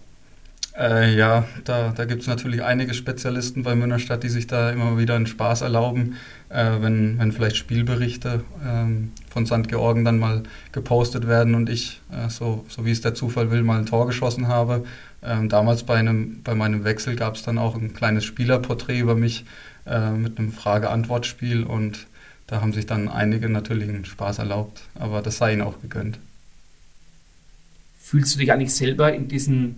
[0.77, 4.97] Äh, ja, da, da gibt es natürlich einige Spezialisten bei Münnerstadt, die sich da immer
[4.97, 6.17] wieder einen Spaß erlauben,
[6.49, 9.69] äh, wenn, wenn vielleicht Spielberichte ähm, von St.
[9.69, 13.63] Georgen dann mal gepostet werden und ich, äh, so, so wie es der Zufall will,
[13.63, 14.83] mal ein Tor geschossen habe.
[15.23, 19.15] Ähm, damals bei, einem, bei meinem Wechsel gab es dann auch ein kleines Spielerporträt über
[19.15, 19.45] mich
[19.85, 22.05] äh, mit einem Frage-Antwort-Spiel und
[22.47, 26.19] da haben sich dann einige natürlich einen Spaß erlaubt, aber das sei ihnen auch gegönnt.
[27.97, 29.77] Fühlst du dich eigentlich selber in diesem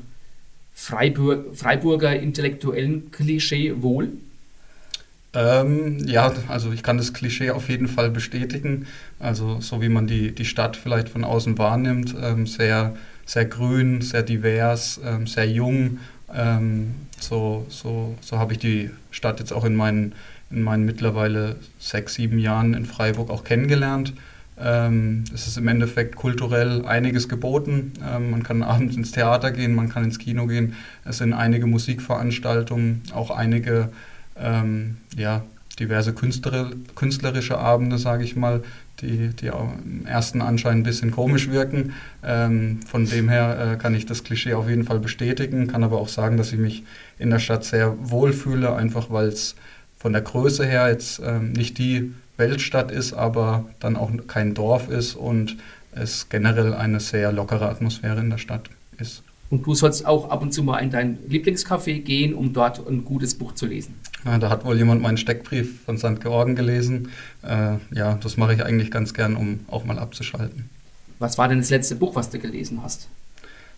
[0.79, 4.09] Freiburg, Freiburger intellektuellen Klischee wohl?
[5.33, 8.85] Ähm, ja, also ich kann das Klischee auf jeden Fall bestätigen.
[9.19, 14.01] Also so wie man die, die Stadt vielleicht von außen wahrnimmt, ähm, sehr, sehr grün,
[14.01, 15.97] sehr divers, ähm, sehr jung.
[16.33, 20.13] Ähm, so so, so habe ich die Stadt jetzt auch in meinen
[20.51, 24.13] in meinen mittlerweile sechs, sieben Jahren in Freiburg auch kennengelernt.
[24.59, 27.93] Ähm, es ist im Endeffekt kulturell einiges geboten.
[28.03, 30.73] Ähm, man kann abends ins Theater gehen, man kann ins Kino gehen.
[31.05, 33.89] Es sind einige Musikveranstaltungen, auch einige
[34.35, 35.43] ähm, ja,
[35.79, 38.63] diverse Künstler, künstlerische Abende, sage ich mal,
[39.01, 41.93] die, die im ersten Anschein ein bisschen komisch wirken.
[42.23, 45.99] Ähm, von dem her äh, kann ich das Klischee auf jeden Fall bestätigen, kann aber
[45.99, 46.83] auch sagen, dass ich mich
[47.19, 49.55] in der Stadt sehr wohl fühle, einfach weil es
[49.97, 54.89] von der Größe her jetzt ähm, nicht die Weltstadt ist, aber dann auch kein Dorf
[54.89, 55.57] ist und
[55.91, 58.69] es generell eine sehr lockere Atmosphäre in der Stadt
[58.99, 59.23] ist.
[59.49, 63.05] Und du sollst auch ab und zu mal in dein Lieblingscafé gehen, um dort ein
[63.05, 63.95] gutes Buch zu lesen.
[64.25, 66.19] Ja, da hat wohl jemand meinen Steckbrief von St.
[66.19, 67.09] Georgen gelesen.
[67.43, 70.69] Äh, ja, das mache ich eigentlich ganz gern, um auch mal abzuschalten.
[71.19, 73.07] Was war denn das letzte Buch, was du gelesen hast?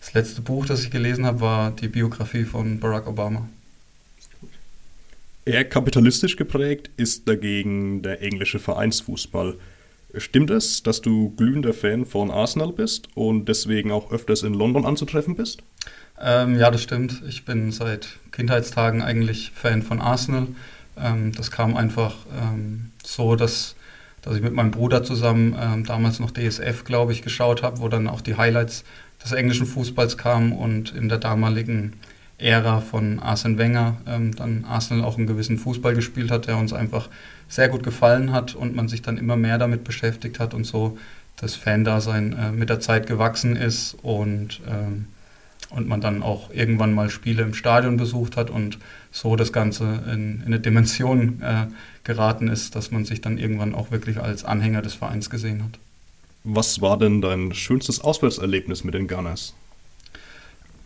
[0.00, 3.48] Das letzte Buch, das ich gelesen habe, war die Biografie von Barack Obama.
[5.50, 9.56] Eher kapitalistisch geprägt ist dagegen der englische Vereinsfußball.
[10.16, 14.86] Stimmt es, dass du glühender Fan von Arsenal bist und deswegen auch öfters in London
[14.86, 15.64] anzutreffen bist?
[16.20, 17.24] Ähm, ja, das stimmt.
[17.28, 20.46] Ich bin seit Kindheitstagen eigentlich Fan von Arsenal.
[20.96, 23.74] Ähm, das kam einfach ähm, so, dass,
[24.22, 27.88] dass ich mit meinem Bruder zusammen ähm, damals noch DSF, glaube ich, geschaut habe, wo
[27.88, 28.84] dann auch die Highlights
[29.20, 31.94] des englischen Fußballs kamen und in der damaligen
[32.40, 36.72] Ära von Arsene Wenger ähm, dann Arsenal auch einen gewissen Fußball gespielt hat, der uns
[36.72, 37.08] einfach
[37.48, 40.96] sehr gut gefallen hat und man sich dann immer mehr damit beschäftigt hat und so
[41.36, 45.06] das Fan-Dasein äh, mit der Zeit gewachsen ist und, ähm,
[45.70, 48.78] und man dann auch irgendwann mal Spiele im Stadion besucht hat und
[49.10, 51.66] so das Ganze in, in eine Dimension äh,
[52.04, 55.78] geraten ist, dass man sich dann irgendwann auch wirklich als Anhänger des Vereins gesehen hat.
[56.44, 59.54] Was war denn dein schönstes Auswärtserlebnis mit den Gunners?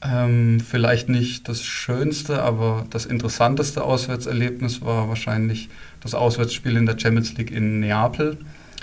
[0.07, 5.71] Ähm, vielleicht nicht das schönste, aber das interessanteste Auswärtserlebnis war wahrscheinlich
[6.03, 8.37] das Auswärtsspiel in der Champions League in Neapel.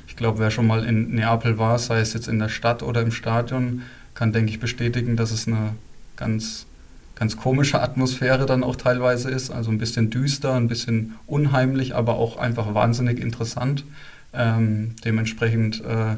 [0.08, 3.02] Ich glaube, wer schon mal in Neapel war, sei es jetzt in der Stadt oder
[3.02, 3.84] im Stadion,
[4.16, 5.76] kann, denke ich, bestätigen, dass es eine
[6.18, 6.66] ganz,
[7.14, 9.52] ganz komische Atmosphäre dann auch teilweise ist.
[9.52, 13.86] Also ein bisschen düster, ein bisschen unheimlich, aber auch einfach wahnsinnig interessant.
[14.34, 16.16] Ähm, dementsprechend äh,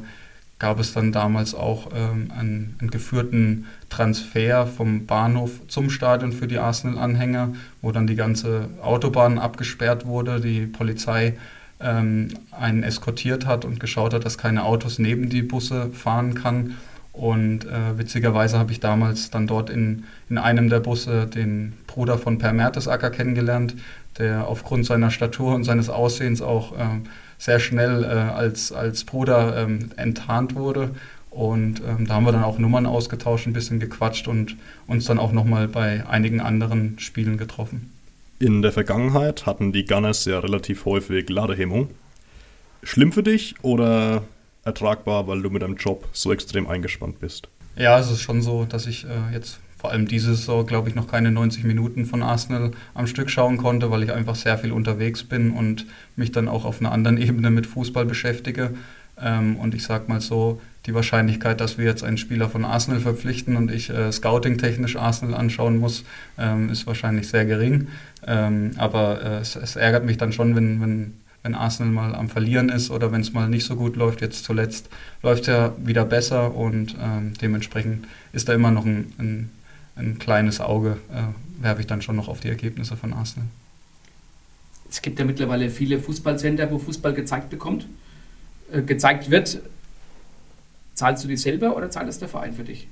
[0.60, 6.48] gab es dann damals auch ähm, einen, einen, geführten Transfer vom Bahnhof zum Stadion für
[6.48, 11.36] die Arsenal-Anhänger, wo dann die ganze Autobahn abgesperrt wurde, die Polizei
[11.82, 16.78] ähm, einen eskortiert hat und geschaut hat, dass keine Autos neben die Busse fahren kann.
[17.12, 22.18] Und äh, witzigerweise habe ich damals dann dort in, in einem der Busse den Bruder
[22.18, 23.76] von Per Mertesacker kennengelernt,
[24.18, 26.86] der aufgrund seiner Statur und seines Aussehens auch äh,
[27.44, 30.92] sehr schnell äh, als, als Bruder ähm, enttarnt wurde.
[31.30, 34.56] Und ähm, da haben wir dann auch Nummern ausgetauscht, ein bisschen gequatscht und
[34.88, 37.92] uns dann auch nochmal bei einigen anderen Spielen getroffen.
[38.40, 41.90] In der Vergangenheit hatten die Gunners ja relativ häufig Ladehemmung.
[42.82, 44.24] Schlimm für dich oder
[44.64, 47.50] ertragbar, weil du mit deinem Job so extrem eingespannt bist?
[47.76, 50.96] Ja, es ist schon so, dass ich äh, jetzt vor allem diese Saison, glaube ich,
[50.96, 54.72] noch keine 90 Minuten von Arsenal am Stück schauen konnte, weil ich einfach sehr viel
[54.72, 58.76] unterwegs bin und mich dann auch auf einer anderen Ebene mit Fußball beschäftige.
[59.22, 63.02] Ähm, und ich sage mal so, die Wahrscheinlichkeit, dass wir jetzt einen Spieler von Arsenal
[63.02, 66.06] verpflichten und ich äh, scouting-technisch Arsenal anschauen muss,
[66.38, 67.90] ähm, ist wahrscheinlich sehr gering.
[68.26, 71.14] Ähm, aber äh, es, es, ärgert mich dann schon, wenn, wenn,
[71.44, 74.22] wenn Arsenal mal am Verlieren ist oder wenn es mal nicht so gut läuft.
[74.22, 74.88] Jetzt zuletzt
[75.22, 79.50] läuft es ja wieder besser und ähm, dementsprechend ist da immer noch ein, ein
[79.96, 83.48] ein kleines Auge äh, werfe ich dann schon noch auf die Ergebnisse von Arsenal.
[84.90, 87.88] Es gibt ja mittlerweile viele Fußballsender, wo Fußball gezeigt bekommt,
[88.72, 89.60] äh, gezeigt wird.
[90.94, 92.88] Zahlst du die selber oder zahlt das der Verein für dich?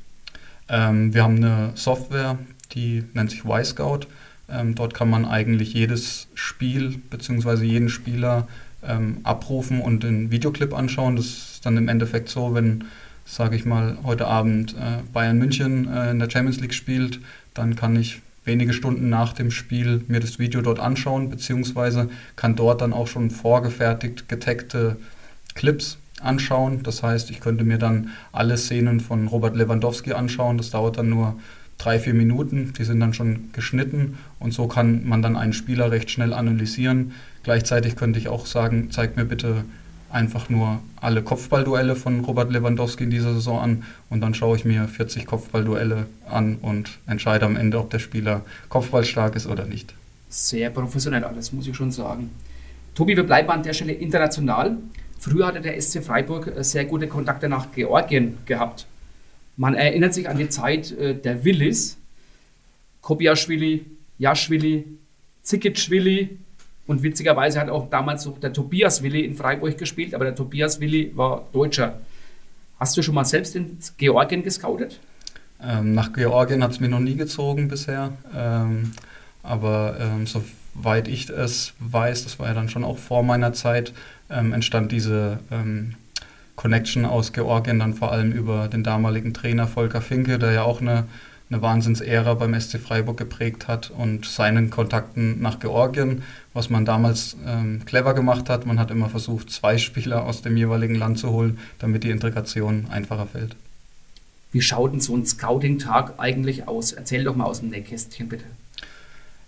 [0.67, 2.39] Ähm, wir haben eine Software,
[2.73, 4.07] die nennt sich Y-Scout.
[4.49, 7.63] Ähm, dort kann man eigentlich jedes Spiel bzw.
[7.63, 8.47] jeden Spieler
[8.83, 11.15] ähm, abrufen und den Videoclip anschauen.
[11.15, 12.85] Das ist dann im Endeffekt so, wenn
[13.31, 17.21] sage ich mal, heute Abend äh, Bayern München äh, in der Champions League spielt,
[17.53, 22.57] dann kann ich wenige Stunden nach dem Spiel mir das Video dort anschauen, beziehungsweise kann
[22.57, 24.97] dort dann auch schon vorgefertigt getagte
[25.55, 26.83] Clips anschauen.
[26.83, 30.57] Das heißt, ich könnte mir dann alle Szenen von Robert Lewandowski anschauen.
[30.57, 31.39] Das dauert dann nur
[31.77, 32.73] drei, vier Minuten.
[32.77, 37.13] Die sind dann schon geschnitten und so kann man dann einen Spieler recht schnell analysieren.
[37.43, 39.63] Gleichzeitig könnte ich auch sagen, zeig mir bitte
[40.11, 44.65] einfach nur alle Kopfballduelle von Robert Lewandowski in dieser Saison an und dann schaue ich
[44.65, 49.93] mir 40 Kopfballduelle an und entscheide am Ende, ob der Spieler kopfballstark ist oder nicht.
[50.29, 52.29] Sehr professionell alles, muss ich schon sagen.
[52.95, 54.77] Tobi, wir bleiben an der Stelle international.
[55.19, 58.85] Früher hatte der SC Freiburg äh, sehr gute Kontakte nach Georgien gehabt.
[59.57, 61.97] Man erinnert sich an die Zeit äh, der Willis,
[63.01, 63.85] Kobiaschwili,
[64.17, 64.85] Jaschwili,
[65.43, 66.37] Zikitschwili,
[66.91, 70.81] und witzigerweise hat auch damals so der Tobias Willi in Freiburg gespielt, aber der Tobias
[70.81, 72.01] Willi war Deutscher.
[72.81, 74.99] Hast du schon mal selbst in Georgien gescoutet?
[75.63, 78.11] Ähm, nach Georgien hat es mir noch nie gezogen bisher.
[78.35, 78.91] Ähm,
[79.41, 83.93] aber ähm, soweit ich es weiß, das war ja dann schon auch vor meiner Zeit,
[84.29, 85.93] ähm, entstand diese ähm,
[86.57, 90.81] Connection aus Georgien dann vor allem über den damaligen Trainer Volker Finke, der ja auch
[90.81, 91.05] eine
[91.51, 96.23] eine Wahnsinnsära beim SC Freiburg geprägt hat und seinen Kontakten nach Georgien,
[96.53, 98.65] was man damals ähm, clever gemacht hat.
[98.65, 102.87] Man hat immer versucht, zwei Spieler aus dem jeweiligen Land zu holen, damit die Integration
[102.89, 103.55] einfacher fällt.
[104.53, 106.93] Wie schaut denn so ein Scouting-Tag eigentlich aus?
[106.93, 108.45] Erzähl doch mal aus dem Nähkästchen, bitte.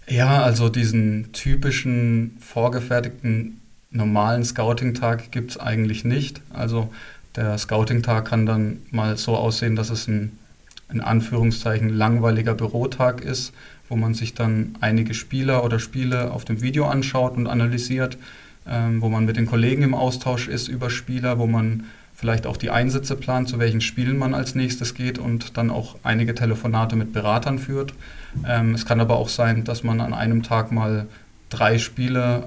[0.07, 6.41] Ja, also diesen typischen vorgefertigten normalen Scouting-Tag gibt es eigentlich nicht.
[6.51, 6.89] Also
[7.35, 10.37] der Scouting-Tag kann dann mal so aussehen, dass es ein
[10.93, 13.53] in Anführungszeichen langweiliger Bürotag ist,
[13.89, 18.17] wo man sich dann einige Spieler oder Spiele auf dem Video anschaut und analysiert,
[18.67, 21.85] ähm, wo man mit den Kollegen im Austausch ist über Spieler, wo man
[22.15, 25.97] vielleicht auch die Einsätze plant, zu welchen Spielen man als nächstes geht und dann auch
[26.03, 27.93] einige Telefonate mit Beratern führt.
[28.47, 31.07] Ähm, es kann aber auch sein, dass man an einem Tag mal
[31.49, 32.43] drei Spiele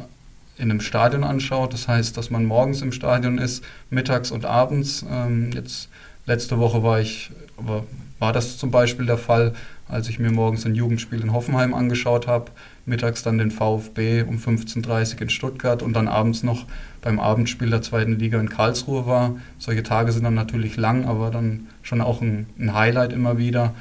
[0.59, 1.73] in einem Stadion anschaut.
[1.73, 5.05] Das heißt, dass man morgens im Stadion ist, mittags und abends.
[5.11, 5.89] Ähm, jetzt
[6.27, 7.85] letzte Woche war ich, aber
[8.19, 9.53] war das zum Beispiel der Fall,
[9.89, 12.51] als ich mir morgens ein Jugendspiel in Hoffenheim angeschaut habe,
[12.87, 16.67] mittags dann den VfB um 15.30 Uhr in Stuttgart und dann abends noch
[17.03, 19.37] beim Abendspiel der zweiten Liga in Karlsruhe war.
[19.59, 23.75] Solche Tage sind dann natürlich lang, aber dann schon auch ein, ein Highlight immer wieder.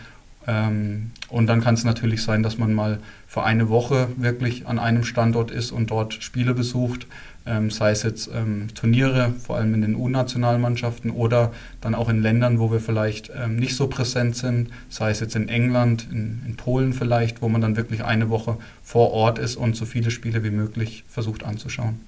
[0.47, 2.99] Ähm, und dann kann es natürlich sein, dass man mal
[3.35, 7.05] für eine Woche wirklich an einem Standort ist und dort Spiele besucht,
[7.45, 12.21] ähm, sei es jetzt ähm, Turniere, vor allem in den U-Nationalmannschaften oder dann auch in
[12.21, 16.43] Ländern, wo wir vielleicht ähm, nicht so präsent sind, sei es jetzt in England, in,
[16.47, 20.11] in, Polen vielleicht, wo man dann wirklich eine Woche vor Ort ist und so viele
[20.11, 21.99] Spiele wie möglich versucht anzuschauen.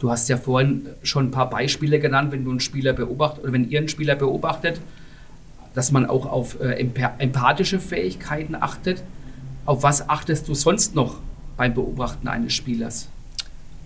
[0.00, 3.52] Du hast ja vorhin schon ein paar Beispiele genannt, wenn du einen Spieler beobachtet oder
[3.52, 4.80] wenn ihr einen Spieler beobachtet,
[5.72, 6.84] dass man auch auf äh,
[7.18, 9.04] empathische Fähigkeiten achtet.
[9.70, 11.20] Auf was achtest du sonst noch
[11.56, 13.08] beim Beobachten eines Spielers?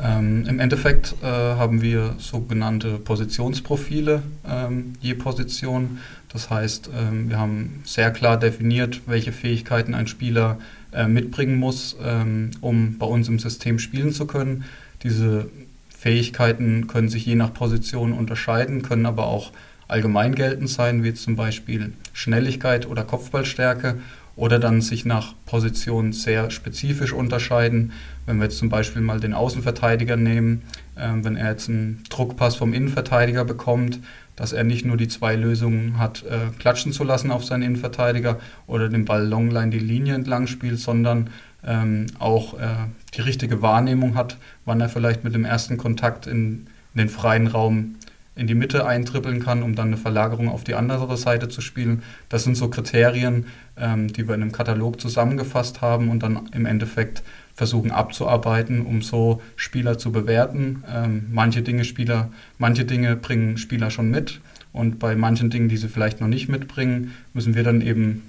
[0.03, 5.99] Ähm, Im Endeffekt äh, haben wir sogenannte Positionsprofile ähm, je Position.
[6.32, 10.57] Das heißt, ähm, wir haben sehr klar definiert, welche Fähigkeiten ein Spieler
[10.91, 14.64] äh, mitbringen muss, ähm, um bei uns im System spielen zu können.
[15.03, 15.51] Diese
[15.91, 19.53] Fähigkeiten können sich je nach Position unterscheiden, können aber auch
[19.87, 23.99] allgemein geltend sein, wie zum Beispiel Schnelligkeit oder Kopfballstärke
[24.37, 27.93] oder dann sich nach Position sehr spezifisch unterscheiden.
[28.26, 30.62] Wenn wir jetzt zum Beispiel mal den Außenverteidiger nehmen,
[30.97, 34.01] äh, wenn er jetzt einen Druckpass vom Innenverteidiger bekommt,
[34.37, 38.41] dass er nicht nur die zwei Lösungen hat, äh, klatschen zu lassen auf seinen Innenverteidiger
[38.66, 41.30] oder den Ball longline die Linie entlang spielt, sondern
[41.64, 42.66] ähm, auch äh,
[43.14, 47.47] die richtige Wahrnehmung hat, wann er vielleicht mit dem ersten Kontakt in, in den freien
[47.47, 47.97] Raum
[48.37, 52.03] in die Mitte eintrippeln kann, um dann eine Verlagerung auf die andere Seite zu spielen.
[52.28, 56.66] Das sind so Kriterien, ähm, die wir in einem Katalog zusammengefasst haben und dann im
[56.66, 57.22] Endeffekt
[57.55, 60.82] versuchen abzuarbeiten, um so Spieler zu bewerten.
[60.93, 64.41] Ähm, manche Dinge Spieler, manche Dinge bringen Spieler schon mit
[64.72, 68.22] und bei manchen Dingen, die sie vielleicht noch nicht mitbringen, müssen wir dann eben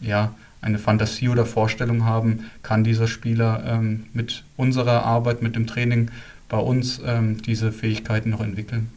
[0.00, 5.66] ja eine Fantasie oder Vorstellung haben, kann dieser Spieler ähm, mit unserer Arbeit, mit dem
[5.66, 6.10] Training
[6.48, 8.88] bei uns ähm, diese Fähigkeiten noch entwickeln.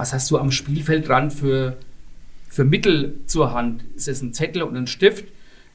[0.00, 1.76] Was hast du am Spielfeldrand für,
[2.48, 3.84] für Mittel zur Hand?
[3.96, 5.26] Ist es ein Zettel und ein Stift?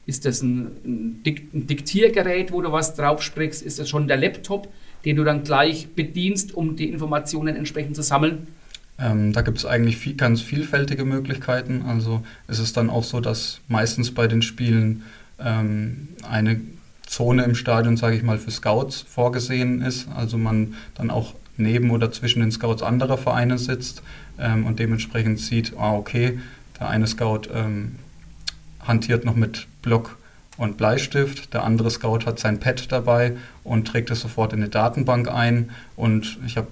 [0.04, 1.22] Ist das ein, ein
[1.68, 3.62] Diktiergerät, wo du was drauf sprichst?
[3.62, 4.66] Ist das schon der Laptop,
[5.04, 8.48] den du dann gleich bedienst, um die Informationen entsprechend zu sammeln?
[8.98, 11.82] Ähm, da gibt es eigentlich viel, ganz vielfältige Möglichkeiten.
[11.86, 15.04] Also es ist dann auch so, dass meistens bei den Spielen
[15.38, 16.60] ähm, eine
[17.06, 20.08] Zone im Stadion, sage ich mal, für Scouts vorgesehen ist.
[20.16, 24.02] Also man dann auch neben oder zwischen den Scouts anderer Vereine sitzt
[24.38, 26.38] ähm, und dementsprechend sieht, ah, okay,
[26.78, 27.96] der eine Scout ähm,
[28.80, 30.18] hantiert noch mit Block
[30.56, 33.32] und Bleistift, der andere Scout hat sein Pad dabei
[33.62, 35.70] und trägt es sofort in eine Datenbank ein.
[35.96, 36.68] Und ich habe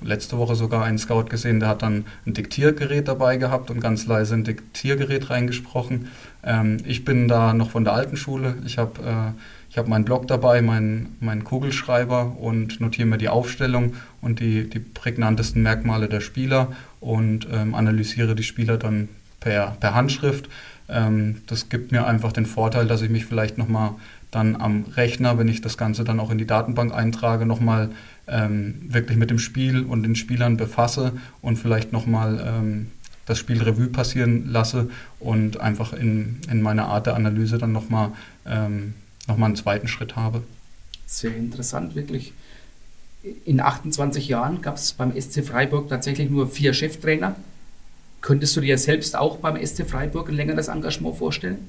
[0.00, 4.06] letzte Woche sogar einen Scout gesehen, der hat dann ein Diktiergerät dabei gehabt und ganz
[4.06, 6.08] leise ein Diktiergerät reingesprochen.
[6.42, 8.56] Ähm, ich bin da noch von der alten Schule.
[8.64, 9.32] Ich habe äh,
[9.70, 14.68] ich habe meinen Blog dabei, meinen, meinen Kugelschreiber und notiere mir die Aufstellung und die,
[14.68, 19.08] die prägnantesten Merkmale der Spieler und ähm, analysiere die Spieler dann
[19.38, 20.48] per, per Handschrift.
[20.88, 23.92] Ähm, das gibt mir einfach den Vorteil, dass ich mich vielleicht nochmal
[24.32, 27.90] dann am Rechner, wenn ich das Ganze dann auch in die Datenbank eintrage, nochmal
[28.26, 31.12] ähm, wirklich mit dem Spiel und den Spielern befasse
[31.42, 32.90] und vielleicht nochmal ähm,
[33.26, 34.90] das Spiel Revue passieren lasse
[35.20, 38.10] und einfach in, in meiner Art der Analyse dann nochmal
[38.44, 38.94] ähm,
[39.30, 40.42] nochmal einen zweiten Schritt habe.
[41.06, 42.32] Sehr interessant, wirklich.
[43.44, 47.36] In 28 Jahren gab es beim SC Freiburg tatsächlich nur vier Cheftrainer.
[48.20, 51.68] Könntest du dir selbst auch beim SC Freiburg ein längeres Engagement vorstellen?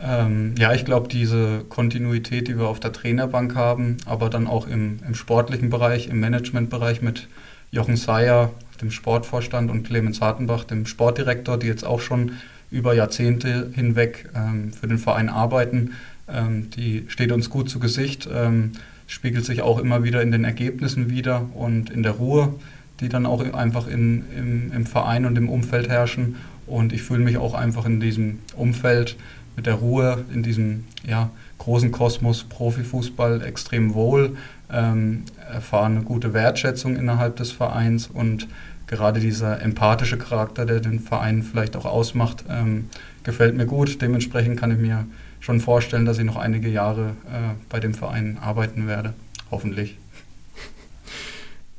[0.00, 4.66] Ähm, ja, ich glaube, diese Kontinuität, die wir auf der Trainerbank haben, aber dann auch
[4.66, 7.28] im, im sportlichen Bereich, im Managementbereich mit
[7.70, 12.32] Jochen Seyer, dem Sportvorstand, und Clemens Hartenbach, dem Sportdirektor, die jetzt auch schon
[12.70, 15.92] über Jahrzehnte hinweg ähm, für den Verein arbeiten,
[16.28, 18.72] ähm, die steht uns gut zu Gesicht, ähm,
[19.06, 22.54] spiegelt sich auch immer wieder in den Ergebnissen wieder und in der Ruhe,
[23.00, 26.36] die dann auch einfach in, im, im Verein und im Umfeld herrschen.
[26.66, 29.16] Und ich fühle mich auch einfach in diesem Umfeld
[29.56, 34.36] mit der Ruhe, in diesem ja, großen Kosmos Profifußball extrem wohl,
[34.72, 38.48] ähm, erfahre eine gute Wertschätzung innerhalb des Vereins und
[38.86, 42.88] gerade dieser empathische Charakter, der den Verein vielleicht auch ausmacht, ähm,
[43.22, 44.00] gefällt mir gut.
[44.02, 45.06] Dementsprechend kann ich mir
[45.44, 49.12] schon vorstellen, dass ich noch einige Jahre äh, bei dem Verein arbeiten werde.
[49.50, 49.96] Hoffentlich.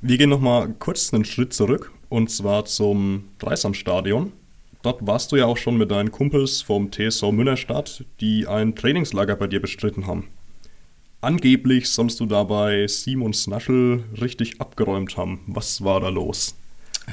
[0.01, 4.31] Wir gehen nochmal kurz einen Schritt zurück und zwar zum Dreisamstadion.
[4.83, 9.35] Dort warst du ja auch schon mit deinen Kumpels vom TSV Münnerstadt, die ein Trainingslager
[9.35, 10.27] bei dir bestritten haben.
[11.21, 15.39] Angeblich sollst du dabei Simon Snaschel richtig abgeräumt haben.
[15.47, 16.55] Was war da los?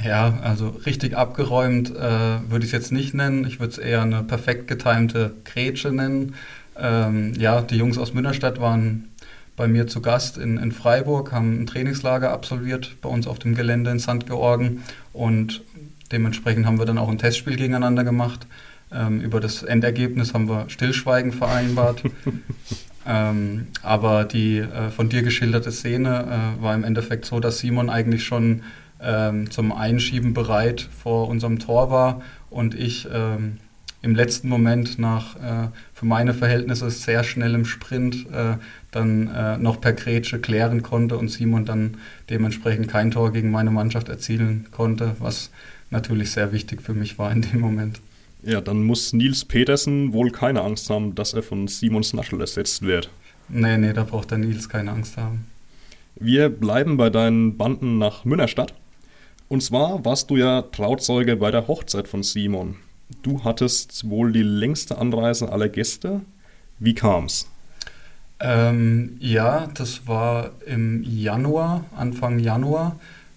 [0.05, 3.47] Ja, also richtig abgeräumt äh, würde ich es jetzt nicht nennen.
[3.47, 6.35] Ich würde es eher eine perfekt getimte Grätsche nennen.
[6.79, 9.09] Ähm, ja, die Jungs aus Münnerstadt waren
[9.57, 13.55] bei mir zu Gast in, in Freiburg, haben ein Trainingslager absolviert bei uns auf dem
[13.55, 14.27] Gelände in St.
[14.27, 14.83] Georgen
[15.13, 15.63] und
[16.11, 18.47] dementsprechend haben wir dann auch ein Testspiel gegeneinander gemacht.
[18.91, 22.03] Ähm, über das Endergebnis haben wir Stillschweigen vereinbart.
[23.07, 27.91] ähm, aber die äh, von dir geschilderte Szene äh, war im Endeffekt so, dass Simon
[27.91, 28.63] eigentlich schon
[29.03, 33.59] ähm, zum Einschieben bereit vor unserem Tor war und ich ähm,
[34.03, 38.57] im letzten Moment nach äh, für meine Verhältnisse sehr schnellem Sprint äh,
[38.91, 41.97] dann äh, noch per Grätsche klären konnte und Simon dann
[42.29, 45.51] dementsprechend kein Tor gegen meine Mannschaft erzielen konnte, was
[45.91, 48.01] natürlich sehr wichtig für mich war in dem Moment.
[48.43, 52.83] Ja, dann muss Nils Petersen wohl keine Angst haben, dass er von Simon Snaschel ersetzt
[52.83, 53.09] wird.
[53.49, 55.47] Nee, nee, da braucht der Nils keine Angst haben.
[56.17, 58.75] Wir bleiben bei deinen Banden nach Münnerstadt.
[59.53, 62.77] Und zwar warst du ja Trauzeuge bei der Hochzeit von Simon.
[63.21, 66.23] Du hattest wohl die längste Anreise aller Gäste.
[66.79, 67.51] Wie kam's?
[68.41, 72.97] Ähm, ja, das war im Januar, Anfang Januar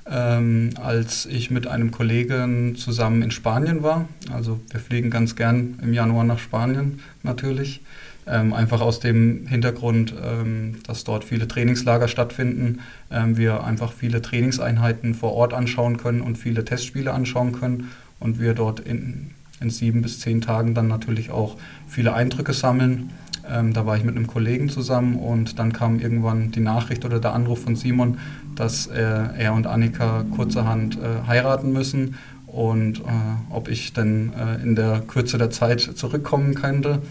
[0.09, 4.07] ähm, als ich mit einem Kollegen zusammen in Spanien war.
[4.31, 7.81] Also wir fliegen ganz gern im Januar nach Spanien natürlich.
[8.27, 12.79] Ähm, einfach aus dem Hintergrund, ähm, dass dort viele Trainingslager stattfinden,
[13.11, 18.39] ähm, wir einfach viele Trainingseinheiten vor Ort anschauen können und viele Testspiele anschauen können und
[18.39, 21.55] wir dort in, in sieben bis zehn Tagen dann natürlich auch
[21.87, 23.11] viele Eindrücke sammeln.
[23.47, 27.19] Ähm, da war ich mit einem Kollegen zusammen und dann kam irgendwann die Nachricht oder
[27.19, 28.17] der Anruf von Simon,
[28.55, 32.15] dass äh, er und Annika kurzerhand äh, heiraten müssen
[32.47, 33.03] und äh,
[33.49, 37.01] ob ich denn äh, in der Kürze der Zeit zurückkommen könnte.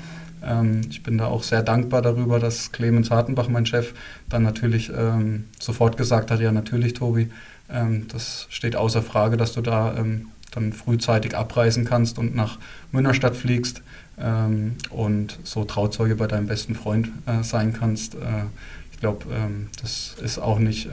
[0.45, 3.95] Ähm, ich bin da auch sehr dankbar darüber, dass Clemens Hartenbach, mein Chef,
[4.29, 7.31] dann natürlich ähm, sofort gesagt hat, ja natürlich Tobi,
[7.71, 12.59] ähm, das steht außer Frage, dass du da ähm, dann frühzeitig abreisen kannst und nach
[12.93, 13.83] Münnerstadt fliegst
[14.19, 18.15] ähm, und so Trauzeuge bei deinem besten Freund äh, sein kannst.
[18.15, 18.45] Äh,
[18.93, 20.89] ich glaube, ähm, das ist auch nicht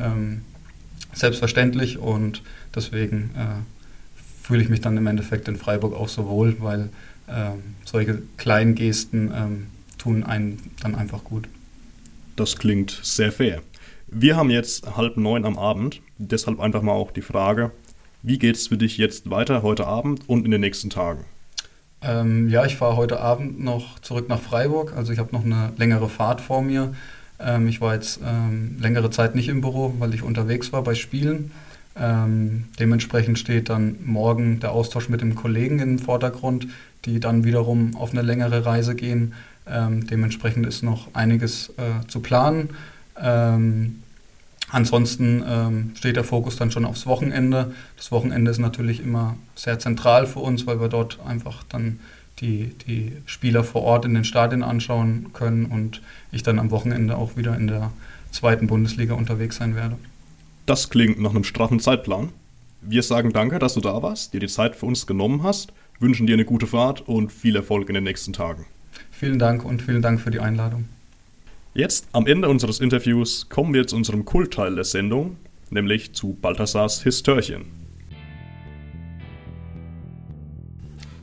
[1.13, 2.41] selbstverständlich und
[2.75, 6.89] deswegen äh, fühle ich mich dann im Endeffekt in Freiburg auch so wohl, weil
[7.85, 9.67] solche kleinen Gesten ähm,
[9.97, 11.47] tun einen dann einfach gut.
[12.35, 13.61] Das klingt sehr fair.
[14.07, 17.71] Wir haben jetzt halb neun am Abend, deshalb einfach mal auch die Frage,
[18.23, 21.25] wie geht es für dich jetzt weiter heute Abend und in den nächsten Tagen?
[22.01, 24.93] Ähm, ja, ich fahre heute Abend noch zurück nach Freiburg.
[24.95, 26.93] Also ich habe noch eine längere Fahrt vor mir.
[27.39, 30.95] Ähm, ich war jetzt ähm, längere Zeit nicht im Büro, weil ich unterwegs war bei
[30.95, 31.51] Spielen.
[31.95, 36.67] Ähm, dementsprechend steht dann morgen der Austausch mit dem Kollegen im Vordergrund,
[37.05, 39.33] die dann wiederum auf eine längere Reise gehen.
[39.67, 42.69] Ähm, dementsprechend ist noch einiges äh, zu planen.
[43.19, 44.01] Ähm,
[44.71, 47.73] Ansonsten ähm, steht der Fokus dann schon aufs Wochenende.
[47.97, 51.99] Das Wochenende ist natürlich immer sehr zentral für uns, weil wir dort einfach dann
[52.39, 57.17] die, die Spieler vor Ort in den Stadien anschauen können und ich dann am Wochenende
[57.17, 57.91] auch wieder in der
[58.31, 59.97] zweiten Bundesliga unterwegs sein werde.
[60.65, 62.29] Das klingt nach einem straffen Zeitplan.
[62.81, 66.27] Wir sagen danke, dass du da warst, dir die Zeit für uns genommen hast, wünschen
[66.27, 68.65] dir eine gute Fahrt und viel Erfolg in den nächsten Tagen.
[69.11, 70.85] Vielen Dank und vielen Dank für die Einladung.
[71.73, 75.37] Jetzt, am Ende unseres Interviews, kommen wir zu unserem Kultteil der Sendung,
[75.69, 77.65] nämlich zu Balthasars Histörchen.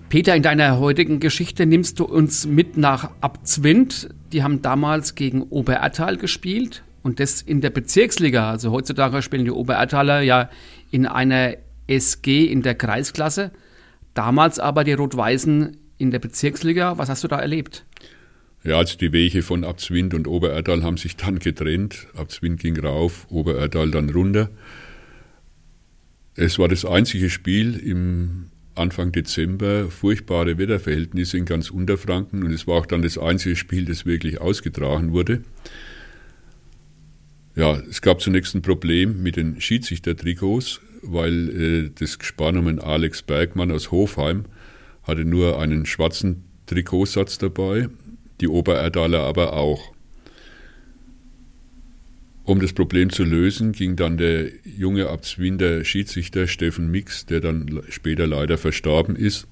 [0.08, 4.08] Peter, in deiner heutigen Geschichte nimmst du uns mit nach Abzwind.
[4.32, 8.48] Die haben damals gegen Oberertal gespielt und das in der Bezirksliga.
[8.50, 10.48] Also heutzutage spielen die Oberertaler ja
[10.90, 11.56] in einer
[11.88, 13.50] SG in der Kreisklasse.
[14.18, 16.98] Damals aber die Rot-Weißen in der Bezirksliga.
[16.98, 17.86] Was hast du da erlebt?
[18.64, 22.08] Ja, also die Wege von Abzwind und Obererdal haben sich dann getrennt.
[22.16, 24.50] Abzwind ging rauf, Obererdal dann runter.
[26.34, 32.66] Es war das einzige Spiel im Anfang Dezember, furchtbare Wetterverhältnisse in ganz Unterfranken und es
[32.66, 35.44] war auch dann das einzige Spiel, das wirklich ausgetragen wurde.
[37.54, 40.80] Ja, es gab zunächst ein Problem mit den Schiedsrichtertrikots,
[41.12, 44.44] weil äh, das Gespann um Alex Bergmann aus Hofheim
[45.02, 47.88] hatte nur einen schwarzen Trikotsatz dabei
[48.40, 49.92] die Obererdaler aber auch.
[52.44, 57.82] Um das Problem zu lösen, ging dann der junge Abzwinder Schiedsrichter Steffen Mix, der dann
[57.90, 59.46] später leider verstorben ist,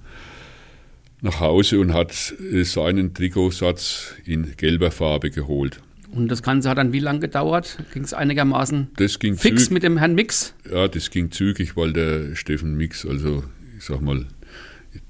[1.21, 5.83] nach Hause und hat äh, seinen Trikotsatz in gelber Farbe geholt.
[6.17, 7.79] Und das Ganze hat dann wie lange gedauert?
[7.93, 9.71] Ging es einigermaßen das ging fix zügig.
[9.71, 10.55] mit dem Herrn Mix?
[10.71, 13.45] Ja, das ging zügig, weil der Steffen Mix, also
[13.77, 14.27] ich sag mal,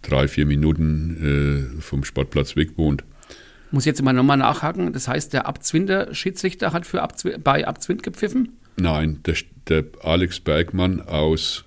[0.02, 3.04] drei, vier Minuten äh, vom Sportplatz weg wohnt.
[3.70, 4.92] Muss jetzt immer nochmal nachhaken.
[4.92, 8.56] Das heißt, der Abzwinder Schiedsrichter hat für Abzw bei Abzwind gepfiffen?
[8.76, 9.36] Nein, der,
[9.68, 11.64] der, Alex Bergmann aus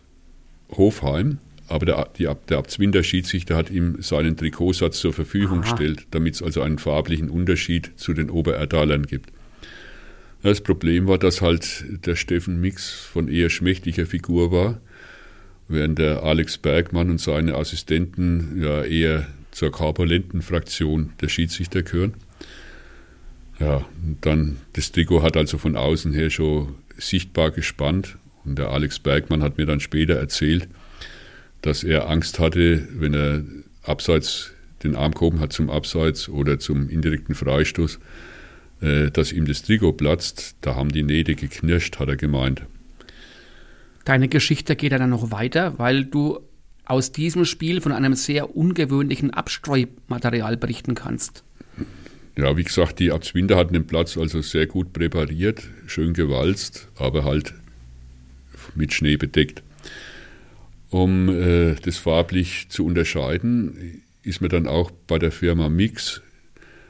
[0.72, 1.40] Hofheim,
[1.70, 5.70] aber der, die, der Abzwinder Schiedsrichter hat ihm seinen Trikotsatz zur Verfügung Aha.
[5.72, 9.32] gestellt, damit es also einen farblichen Unterschied zu den Obererdalern gibt.
[10.42, 14.80] Das Problem war, dass halt der Steffen Mix von eher schmächtiger Figur war,
[15.68, 22.14] während der Alex Bergmann und seine Assistenten ja eher zur korpulenten Fraktion der Schiedsrichter gehören.
[23.60, 23.86] Ja,
[24.22, 29.44] dann das Trikot hat also von außen her schon sichtbar gespannt und der Alex Bergmann
[29.44, 30.70] hat mir dann später erzählt,
[31.62, 33.44] dass er Angst hatte, wenn er
[33.84, 34.52] abseits
[34.84, 38.00] den Arm gehoben hat zum Abseits oder zum indirekten Freistoß,
[38.82, 40.56] äh, dass ihm das Trikot platzt.
[40.62, 42.64] Da haben die Nähte geknirscht, hat er gemeint.
[44.06, 46.40] Deine Geschichte geht dann noch weiter, weil du
[46.86, 51.44] aus diesem Spiel von einem sehr ungewöhnlichen Abstreumaterial berichten kannst.
[52.36, 57.26] Ja, wie gesagt, die Abswinder hatten den Platz also sehr gut präpariert, schön gewalzt, aber
[57.26, 57.54] halt
[58.76, 59.62] mit Schnee bedeckt.
[60.90, 66.22] Um äh, das farblich zu unterscheiden, ist mir dann auch bei der Firma Mix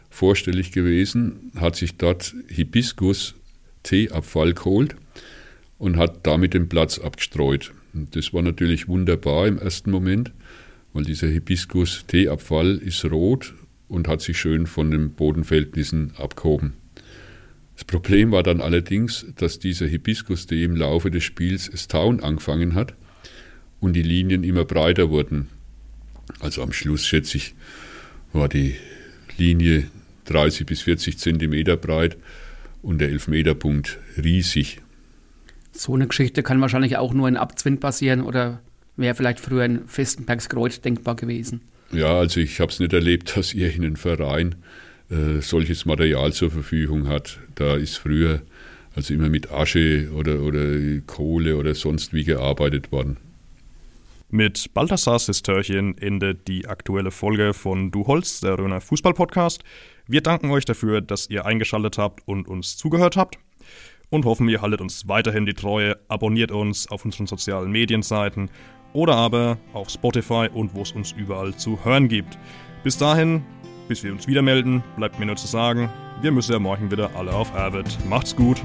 [0.10, 4.95] vorstellig gewesen, hat sich dort Hibiskus-Teeabfall geholt
[5.78, 7.74] und hat damit den Platz abgestreut.
[7.93, 10.32] Und das war natürlich wunderbar im ersten Moment,
[10.93, 13.54] weil dieser Hibiskus-Teeabfall ist rot
[13.88, 16.74] und hat sich schön von den Bodenverhältnissen abgehoben.
[17.76, 22.76] Das Problem war dann allerdings, dass dieser Hibiskus-Tee im Laufe des Spiels es tauen angefangen
[22.76, 22.95] hat
[23.80, 25.48] und die Linien immer breiter wurden.
[26.40, 27.56] Also am Schluss, schätze ich,
[28.34, 28.76] war die
[29.38, 29.88] Linie
[30.26, 32.18] 30 bis 40 Zentimeter breit
[32.82, 34.82] und der Elfmeterpunkt riesig.
[35.72, 38.62] So eine Geschichte kann wahrscheinlich auch nur in Abzwind passieren oder
[38.98, 41.62] wäre vielleicht früher in Festenbergskreuz denkbar gewesen.
[41.92, 44.56] Ja, also ich habe es nicht erlebt, dass irgendein Verein
[45.10, 47.40] äh, solches Material zur Verfügung hat.
[47.56, 48.42] Da ist früher
[48.96, 53.18] also immer mit Asche oder, oder Kohle oder sonst wie gearbeitet worden.
[54.32, 59.64] Mit Balthasars Histörchen endet die aktuelle Folge von Du Holz, der Röner Fußball-Podcast.
[60.06, 63.40] Wir danken euch dafür, dass ihr eingeschaltet habt und uns zugehört habt.
[64.12, 68.52] Und hoffen, ihr haltet uns weiterhin die Treue, abonniert uns auf unseren sozialen Medienseiten
[68.94, 72.38] oder aber auf Spotify und wo es uns überall zu hören gibt.
[72.84, 73.44] Bis dahin,
[73.88, 75.90] bis wir uns wieder melden, bleibt mir nur zu sagen,
[76.22, 77.98] wir müssen ja morgen wieder alle auf Arbeit.
[78.08, 78.62] Macht's gut!